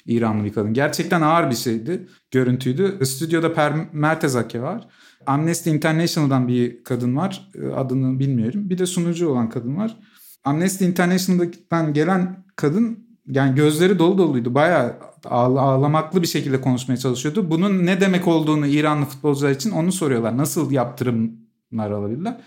[0.06, 0.74] İranlı bir kadın.
[0.74, 2.08] Gerçekten ağır bir şeydi.
[2.30, 3.06] Görüntüydü.
[3.06, 4.88] Stüdyoda Per Mertezake var.
[5.26, 7.50] Amnesty International'dan bir kadın var.
[7.74, 8.70] Adını bilmiyorum.
[8.70, 9.96] Bir de sunucu olan kadın var.
[10.44, 14.54] Amnesty International'dan gelen kadın yani gözleri dolu doluydu.
[14.54, 17.50] Bayağı ağlamaklı bir şekilde konuşmaya çalışıyordu.
[17.50, 20.36] Bunun ne demek olduğunu İranlı futbolcular için onu soruyorlar.
[20.36, 22.40] Nasıl yaptırımlar alabilirler?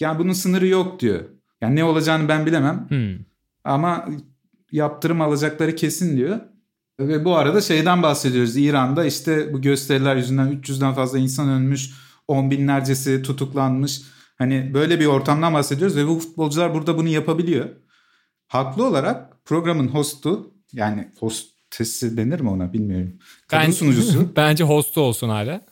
[0.00, 1.20] Yani bunun sınırı yok diyor.
[1.60, 2.86] Yani ne olacağını ben bilemem.
[2.88, 3.24] Hmm.
[3.64, 4.08] ama
[4.72, 6.40] yaptırım alacakları kesin diyor.
[7.00, 8.56] Ve bu arada şeyden bahsediyoruz.
[8.56, 11.90] İran'da işte bu gösteriler yüzünden 300'den fazla insan ölmüş,
[12.28, 14.02] on binlercesi tutuklanmış.
[14.38, 17.68] Hani böyle bir ortamdan bahsediyoruz ve bu futbolcular burada bunu yapabiliyor.
[18.48, 23.18] Haklı olarak programın hostu yani hostesi denir mi ona bilmiyorum.
[23.48, 24.28] Kadın ben, sunucusu.
[24.36, 25.66] Bence hostu olsun hala.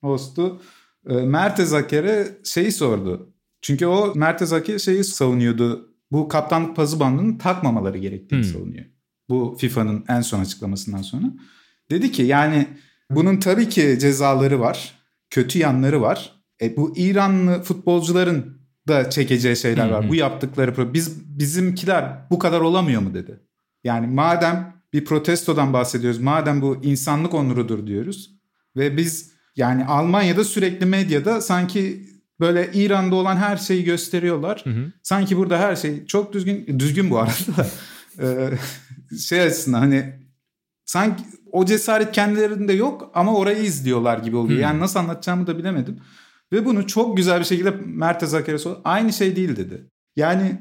[0.00, 0.62] Hostu
[1.08, 3.34] e, Mertez Aker'e şeyi sordu.
[3.62, 5.94] Çünkü o Mertez Aker şeyi savunuyordu.
[6.12, 8.52] Bu kaptanlık pazı bandını takmamaları gerektiğini hmm.
[8.52, 8.84] savunuyor.
[9.28, 11.26] Bu FIFA'nın en son açıklamasından sonra.
[11.90, 12.68] Dedi ki yani
[13.10, 14.94] bunun tabii ki cezaları var.
[15.30, 16.32] Kötü yanları var.
[16.62, 20.08] E, bu İranlı futbolcuların da çekeceği şeyler var.
[20.08, 23.40] Bu yaptıkları biz bizimkiler bu kadar olamıyor mu dedi.
[23.84, 26.20] Yani madem bir protestodan bahsediyoruz.
[26.20, 28.30] Madem bu insanlık onurudur diyoruz
[28.76, 32.06] ve biz yani Almanya'da sürekli medyada sanki
[32.40, 34.60] böyle İran'da olan her şeyi gösteriyorlar.
[34.64, 34.92] Hı hı.
[35.02, 37.66] Sanki burada her şey çok düzgün düzgün bu arada.
[38.20, 38.50] ee,
[39.18, 40.12] şey açısından hani
[40.84, 44.58] sanki o cesaret kendilerinde yok ama orayı izliyorlar gibi oluyor.
[44.58, 44.62] Hı.
[44.62, 46.00] Yani nasıl anlatacağımı da bilemedim.
[46.52, 49.90] Ve bunu çok güzel bir şekilde Mert Zakere aynı şey değil dedi.
[50.16, 50.58] Yani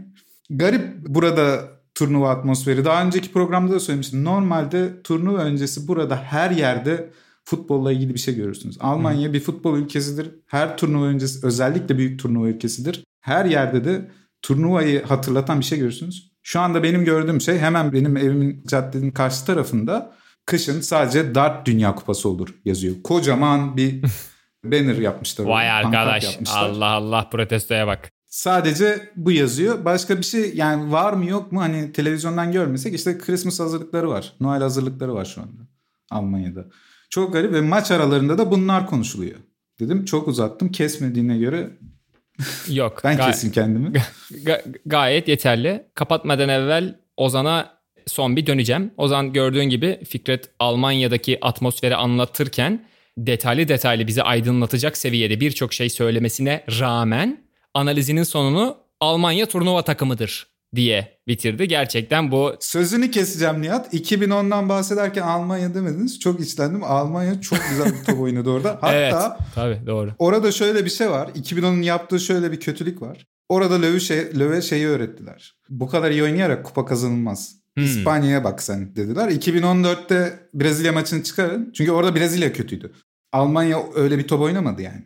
[0.50, 2.86] garip burada turnuva atmosferi.
[2.86, 4.24] Daha önceki programda da söylemiştim.
[4.24, 7.10] Normalde turnuva öncesi burada her yerde
[7.46, 8.78] futbolla ilgili bir şey görürsünüz.
[8.80, 9.34] Almanya Hı.
[9.34, 10.32] bir futbol ülkesidir.
[10.48, 13.04] Her turnuva öncesi özellikle büyük turnuva ülkesidir.
[13.22, 14.12] Her yerde de
[14.42, 16.34] turnuvayı hatırlatan bir şey görürsünüz.
[16.44, 20.16] Şu anda benim gördüğüm şey hemen benim evimin caddenin karşı tarafında
[20.46, 22.96] kışın sadece Dart Dünya Kupası olur yazıyor.
[23.04, 24.02] Kocaman bir
[24.64, 25.46] banner yapmışlar.
[25.46, 26.70] Vay arkadaş yapmışlar.
[26.70, 28.10] Allah Allah protestoya bak.
[28.28, 29.86] Sadece bu yazıyor.
[29.86, 34.34] Başka bir şey yani var mı yok mu hani televizyondan görmesek işte Christmas hazırlıkları var.
[34.40, 35.62] Noel hazırlıkları var şu anda
[36.12, 36.66] Almanya'da.
[37.10, 39.36] Çok garip ve maç aralarında da bunlar konuşuluyor.
[39.80, 41.70] Dedim çok uzattım kesmediğine göre
[42.68, 43.02] Yok.
[43.04, 43.88] ben keseyim kendimi.
[44.32, 45.84] Ga- gayet yeterli.
[45.94, 47.74] Kapatmadan evvel Ozan'a
[48.08, 48.92] son bir döneceğim.
[48.98, 52.86] Ozan gördüğün gibi Fikret Almanya'daki atmosferi anlatırken
[53.18, 57.44] detaylı detaylı bizi aydınlatacak seviyede birçok şey söylemesine rağmen
[57.74, 61.68] analizinin sonunu Almanya turnuva takımıdır diye bitirdi.
[61.68, 62.56] Gerçekten bu...
[62.60, 63.94] Sözünü keseceğim Nihat.
[63.94, 66.20] 2010'dan bahsederken Almanya demediniz.
[66.20, 66.84] Çok içlendim.
[66.84, 68.70] Almanya çok güzel bir top oynadı orada.
[68.82, 69.14] Hatta evet,
[69.56, 70.12] tabii doğru.
[70.20, 71.28] Orada şöyle bir şey var.
[71.28, 73.28] 2010'un yaptığı şöyle bir kötülük var.
[73.50, 75.56] Orada Löw'e şey, Löw'e şeyi öğrettiler.
[75.70, 77.56] Bu kadar iyi oynayarak kupa kazanılmaz.
[77.76, 77.84] Hmm.
[77.84, 79.30] İspanya'ya bak sen dediler.
[79.30, 81.72] 2014'te Brezilya maçını çıkarın.
[81.74, 82.92] Çünkü orada Brezilya kötüydü.
[83.34, 85.04] Almanya öyle bir top oynamadı yani.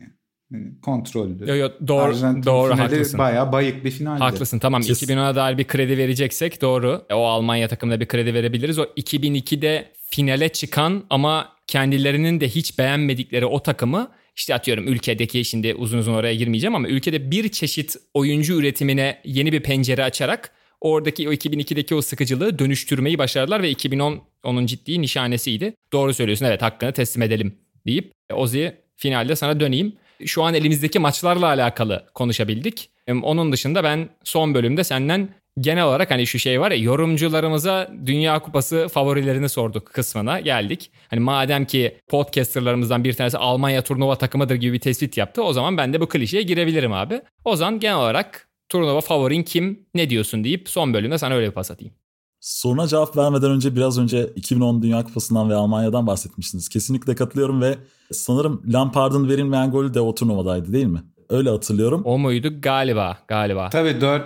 [0.52, 1.50] Yani kontrollü.
[1.50, 3.18] Yo, yo, doğru, Arjantin doğru haklısın.
[3.18, 4.20] Bayağı bayık bir finaldi.
[4.20, 5.04] Haklısın tamam Kes...
[5.04, 7.06] 2010'a dair bir kredi vereceksek doğru.
[7.12, 8.80] O Almanya takımına bir kredi verebiliriz.
[8.80, 15.76] O 2002'de finale çıkan ama kendilerinin de hiç beğenmedikleri o takımı işte atıyorum ülkedeki şimdi
[15.76, 20.52] uzun uzun oraya girmeyeceğim ama ülkede bir çeşit oyuncu üretimine yeni bir pencere açarak
[20.82, 25.74] oradaki o 2002'deki o sıkıcılığı dönüştürmeyi başardılar ve 2010 onun ciddi nişanesiydi.
[25.94, 27.56] Doğru söylüyorsun evet hakkını teslim edelim
[27.88, 29.94] deyip Ozi finalde sana döneyim
[30.26, 32.90] şu an elimizdeki maçlarla alakalı konuşabildik.
[33.24, 38.40] Onun dışında ben son bölümde senden genel olarak hani şu şey var ya yorumcularımıza Dünya
[38.40, 40.92] Kupası favorilerini sorduk kısmına geldik.
[41.10, 45.78] Hani madem ki podcasterlarımızdan bir tanesi Almanya turnuva takımıdır gibi bir tespit yaptı o zaman
[45.78, 47.22] ben de bu klişeye girebilirim abi.
[47.46, 51.52] O zaman genel olarak turnuva favorin kim ne diyorsun deyip son bölümde sana öyle bir
[51.52, 51.94] pas atayım.
[52.40, 56.70] Soruna cevap vermeden önce biraz önce 2010 Dünya Kupası'ndan ve Almanya'dan bahsetmiştiniz.
[56.70, 57.78] Kesinlikle katılıyorum ve
[58.12, 61.04] sanırım Lampard'ın verilmeyen golü de o turnuvadaydı değil mi?
[61.30, 62.02] Öyle hatırlıyorum.
[62.06, 62.62] O muydu?
[62.62, 63.18] Galiba.
[63.28, 63.70] Galiba.
[63.70, 64.24] Tabii 4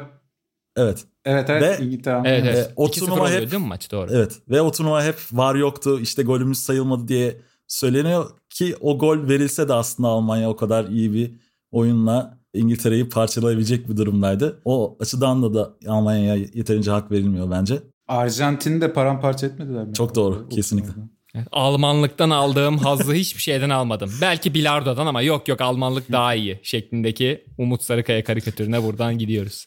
[0.75, 1.05] Evet.
[1.25, 2.21] Evet evet ve, İngiltere.
[2.25, 2.67] Evet, evet.
[2.69, 4.11] E, o turnuva hep, değil mi maç doğru.
[4.11, 7.37] Evet ve o turnuva hep var yoktu işte golümüz sayılmadı diye
[7.67, 11.31] söyleniyor ki o gol verilse de aslında Almanya o kadar iyi bir
[11.71, 14.61] oyunla İngiltere'yi parçalayabilecek bir durumdaydı.
[14.65, 17.79] O açıdan da da Almanya'ya yeterince hak verilmiyor bence.
[18.11, 19.93] Arjantin'i de paramparça etmediler mi?
[19.93, 20.49] Çok doğru.
[20.49, 20.91] kesinlikle.
[21.35, 24.11] Evet, Almanlıktan aldığım hazzı hiçbir şeyden almadım.
[24.21, 29.65] Belki bilardodan ama yok yok Almanlık daha iyi şeklindeki Umut Sarıkaya karikatürüne buradan gidiyoruz.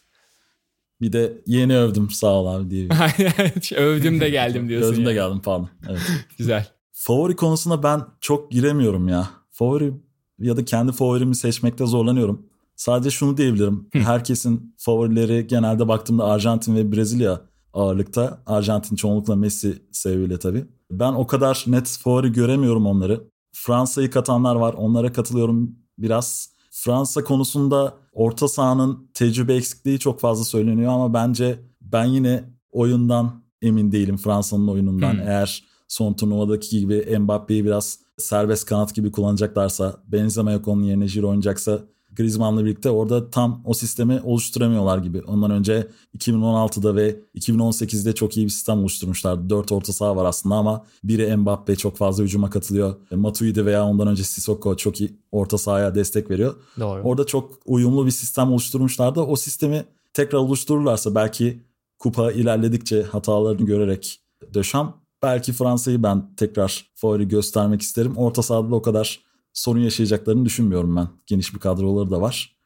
[1.01, 2.89] Bir de yeni övdüm sağ ol abi diye.
[3.77, 4.89] Övdüm de geldim diyorsun.
[4.89, 5.11] Övdüm yani.
[5.11, 5.69] de geldim pardon.
[5.89, 6.01] Evet.
[6.39, 6.67] Güzel.
[6.93, 9.31] Favori konusuna ben çok giremiyorum ya.
[9.51, 9.93] Favori
[10.39, 12.47] ya da kendi favorimi seçmekte zorlanıyorum.
[12.77, 13.89] Sadece şunu diyebilirim.
[13.93, 17.41] Herkesin favorileri genelde baktığımda Arjantin ve Brezilya
[17.75, 18.43] ağırlıkta.
[18.47, 20.65] Arjantin çoğunlukla Messi sebebiyle tabii.
[20.91, 23.25] Ben o kadar net favori göremiyorum onları.
[23.53, 24.75] Fransa'yı katanlar var.
[24.75, 26.55] Onlara katılıyorum biraz.
[26.71, 33.93] Fransa konusunda orta sahanın tecrübe eksikliği çok fazla söyleniyor ama bence ben yine oyundan emin
[33.93, 35.13] değilim Fransa'nın oyunundan.
[35.13, 35.21] Hmm.
[35.21, 41.29] Eğer son turnuvadaki gibi Mbappe'yi biraz serbest kanat gibi kullanacaklarsa Benzema yok onun yerine Giroud
[41.29, 41.83] oynayacaksa
[42.17, 45.23] Griezmann'la birlikte orada tam o sistemi oluşturamıyorlar gibi.
[45.23, 45.89] Ondan önce
[46.19, 49.51] 2016'da ve 2018'de çok iyi bir sistem oluşturmuşlardı.
[49.51, 52.95] Dört orta saha var aslında ama biri Mbappe çok fazla hücuma katılıyor.
[53.11, 56.55] Matuidi veya ondan önce Sissoko çok iyi orta sahaya destek veriyor.
[56.81, 57.03] Doğru.
[57.03, 59.21] Orada çok uyumlu bir sistem oluşturmuşlardı.
[59.21, 61.61] O sistemi tekrar oluştururlarsa belki
[61.99, 64.21] kupa ilerledikçe hatalarını görerek
[64.55, 68.17] Döşam belki Fransa'yı ben tekrar favori göstermek isterim.
[68.17, 69.21] Orta sahada da o kadar
[69.55, 71.09] sorun yaşayacaklarını düşünmüyorum ben.
[71.27, 72.57] Geniş bir kadroları da var.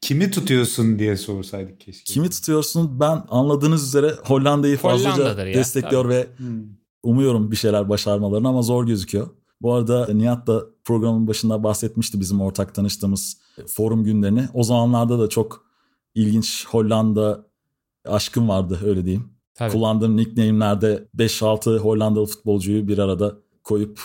[0.00, 2.12] Kimi tutuyorsun diye sorsaydık keşke.
[2.12, 3.00] Kimi tutuyorsun?
[3.00, 6.12] Ben anladığınız üzere Hollanda'yı fazlaca destekliyor tabii.
[6.12, 6.62] ve Hmm.
[7.02, 9.28] umuyorum bir şeyler başarmalarını ama zor gözüküyor.
[9.60, 13.36] Bu arada Nihat da programın başında bahsetmişti bizim ortak tanıştığımız
[13.66, 14.48] forum günlerini.
[14.54, 15.64] O zamanlarda da çok
[16.14, 17.46] ilginç Hollanda
[18.04, 19.28] aşkım vardı öyle diyeyim.
[19.54, 19.72] Tabii.
[19.72, 24.00] Kullandığım nickname'lerde 5-6 Hollandalı futbolcuyu bir arada koyup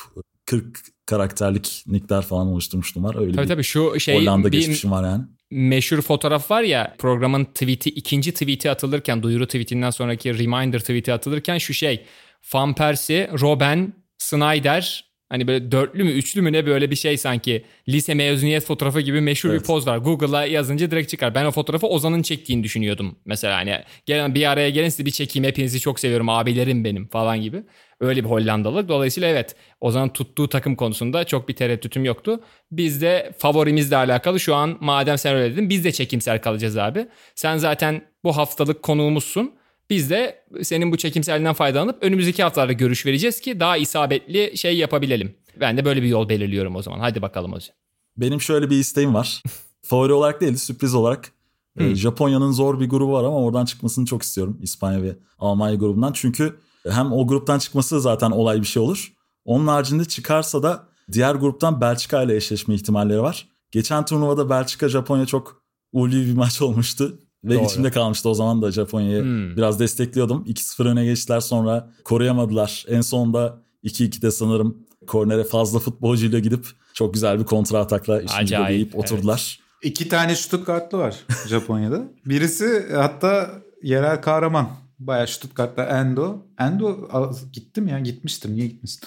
[0.47, 3.15] 40 karakterlik nickler falan oluşturmuştum var.
[3.19, 5.23] Öyle Tabii bir tabii şu şey Hollanda bir geçmişim var yani.
[5.51, 11.57] meşhur fotoğraf var ya programın tweet'i ikinci tweet'i atılırken duyuru tweetinden sonraki reminder tweet'i atılırken
[11.57, 12.05] şu şey
[12.53, 17.65] Van Persie, Robben, Snyder hani böyle dörtlü mü üçlü mü ne böyle bir şey sanki
[17.89, 19.67] lise mezuniyet fotoğrafı gibi meşhur bir Evet.
[19.67, 19.97] poz var.
[19.97, 21.35] Google'a yazınca direkt çıkar.
[21.35, 25.47] Ben o fotoğrafı Ozan'ın çektiğini düşünüyordum mesela hani gelen bir araya gelin sizi bir çekeyim
[25.47, 27.63] hepinizi çok seviyorum abilerim benim falan gibi.
[27.99, 28.89] Öyle bir Hollandalık.
[28.89, 32.43] Dolayısıyla evet Ozan'ın tuttuğu takım konusunda çok bir tereddütüm yoktu.
[32.71, 37.07] Biz de favorimizle alakalı şu an madem sen öyle dedin biz de çekimser kalacağız abi.
[37.35, 39.56] Sen zaten bu haftalık konuğumuzsun.
[39.89, 45.35] Biz de senin bu çekimselliğinden faydalanıp önümüzdeki haftalarda görüş vereceğiz ki daha isabetli şey yapabilelim.
[45.59, 46.99] Ben de böyle bir yol belirliyorum o zaman.
[46.99, 47.75] Hadi bakalım hocam.
[48.17, 49.43] Benim şöyle bir isteğim var.
[49.81, 51.31] Favori olarak değil de sürpriz olarak.
[51.77, 51.95] Hmm.
[51.95, 54.59] Japonya'nın zor bir grubu var ama oradan çıkmasını çok istiyorum.
[54.61, 56.13] İspanya ve Almanya grubundan.
[56.13, 56.59] Çünkü
[56.89, 59.13] hem o gruptan çıkması zaten olay bir şey olur.
[59.45, 63.47] Onun haricinde çıkarsa da diğer gruptan Belçika ile eşleşme ihtimalleri var.
[63.71, 67.19] Geçen turnuvada Belçika Japonya çok ulvi bir maç olmuştu.
[67.47, 67.65] Ve Doğru.
[67.65, 69.57] içimde kalmıştı o zaman da Japonya'yı Hmm.
[69.57, 70.43] biraz destekliyordum.
[70.47, 72.85] 2-0 öne geçtiler sonra koruyamadılar.
[72.87, 74.77] En sonunda 2-2'de sanırım
[75.07, 79.11] kornere fazla futbolcuyla gidip çok güzel bir kontra atakla işini Acayip, belirleyip evet.
[79.11, 79.59] oturdular.
[79.83, 81.15] İki tane Stuttgartlı var
[81.47, 82.03] Japonya'da.
[82.25, 83.51] Birisi hatta
[83.83, 84.69] yerel kahraman.
[84.99, 86.35] Bayağı Stuttgart'ta Endo.
[86.59, 87.07] Endo
[87.53, 88.55] gittim ya gitmiştim.
[88.55, 89.01] Niye gitmişsin?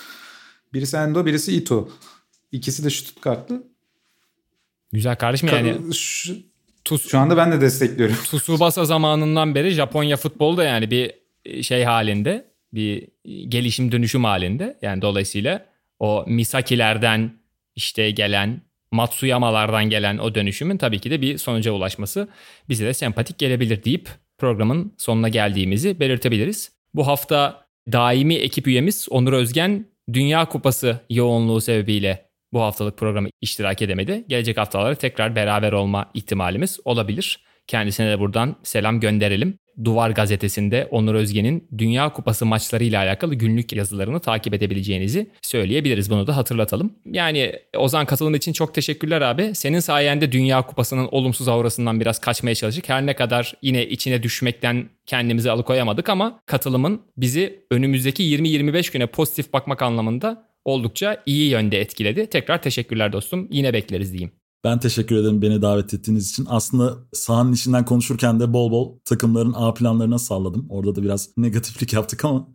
[0.73, 1.89] Birisi Endo birisi Ito.
[2.53, 3.63] İkisi de Stuttgartlı.
[4.93, 6.35] Güzel kardeşim yani Şu,
[6.91, 8.17] Tus, şu anda ben de destekliyorum.
[8.25, 11.13] Tsubasa zamanından beri Japonya futbolu da yani bir
[11.63, 13.09] şey halinde, bir
[13.49, 14.79] gelişim dönüşüm halinde.
[14.83, 15.67] Yani dolayısıyla
[15.99, 17.33] o Misaki'lerden
[17.77, 18.63] işte gelen,
[18.93, 22.29] Matsuyama'lardan gelen o dönüşümün tabii ki de bir sonuca ulaşması
[22.69, 26.73] bize de sempatik gelebilir deyip programın sonuna geldiğimizi belirtebiliriz.
[26.95, 33.83] Bu hafta daimi ekip üyemiz Onur Özgen Dünya Kupası yoğunluğu sebebiyle bu haftalık programı iştirak
[33.83, 34.25] edemedi.
[34.29, 37.41] Gelecek haftalarda tekrar beraber olma ihtimalimiz olabilir.
[37.67, 39.59] Kendisine de buradan selam gönderelim.
[39.85, 46.11] Duvar gazetesinde Onur Özgen'in Dünya Kupası maçlarıyla alakalı günlük yazılarını takip edebileceğinizi söyleyebiliriz.
[46.11, 46.93] Bunu da hatırlatalım.
[47.07, 49.55] Yani Ozan katılım için çok teşekkürler abi.
[49.55, 52.89] Senin sayende Dünya Kupası'nın olumsuz aurasından biraz kaçmaya çalıştık.
[52.89, 59.53] Her ne kadar yine içine düşmekten kendimizi alıkoyamadık ama katılımın bizi önümüzdeki 20-25 güne pozitif
[59.53, 62.27] bakmak anlamında oldukça iyi yönde etkiledi.
[62.27, 63.49] Tekrar teşekkürler dostum.
[63.51, 64.33] Yine bekleriz diyeyim.
[64.65, 66.47] Ben teşekkür ederim beni davet ettiğiniz için.
[66.49, 70.67] Aslında sahanın içinden konuşurken de bol bol takımların A planlarına salladım.
[70.71, 72.49] Orada da biraz negatiflik yaptık ama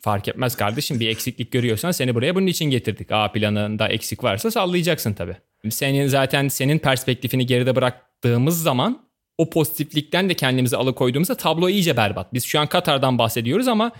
[0.00, 3.12] Fark etmez kardeşim bir eksiklik görüyorsan seni buraya bunun için getirdik.
[3.12, 5.36] A planında eksik varsa sallayacaksın tabii.
[5.70, 12.34] Senin zaten senin perspektifini geride bıraktığımız zaman o pozitiflikten de kendimizi alıkoyduğumuzda tablo iyice berbat.
[12.34, 13.92] Biz şu an Katar'dan bahsediyoruz ama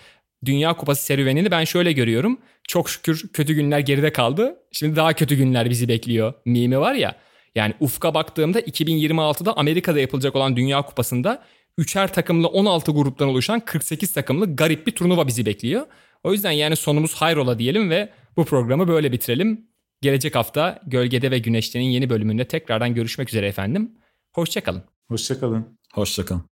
[0.44, 2.38] Dünya Kupası serüvenini ben şöyle görüyorum.
[2.69, 4.57] Çok şükür kötü günler geride kaldı.
[4.73, 6.33] Şimdi daha kötü günler bizi bekliyor.
[6.45, 7.16] Mimi var ya.
[7.55, 11.43] Yani ufka baktığımda 2026'da Amerika'da yapılacak olan Dünya Kupası'nda
[11.79, 15.87] üçer takımlı 16 gruptan oluşan 48 takımlı garip bir turnuva bizi bekliyor.
[16.25, 19.69] O yüzden yani sonumuz hayrola diyelim ve bu programı böyle bitirelim.
[20.03, 23.93] Gelecek hafta Gölgede ve Güneşte'nin yeni bölümünde tekrardan görüşmek üzere efendim.
[24.35, 24.83] Hoşçakalın.
[25.09, 25.79] Hoşçakalın.
[25.95, 26.57] hoşçakalın.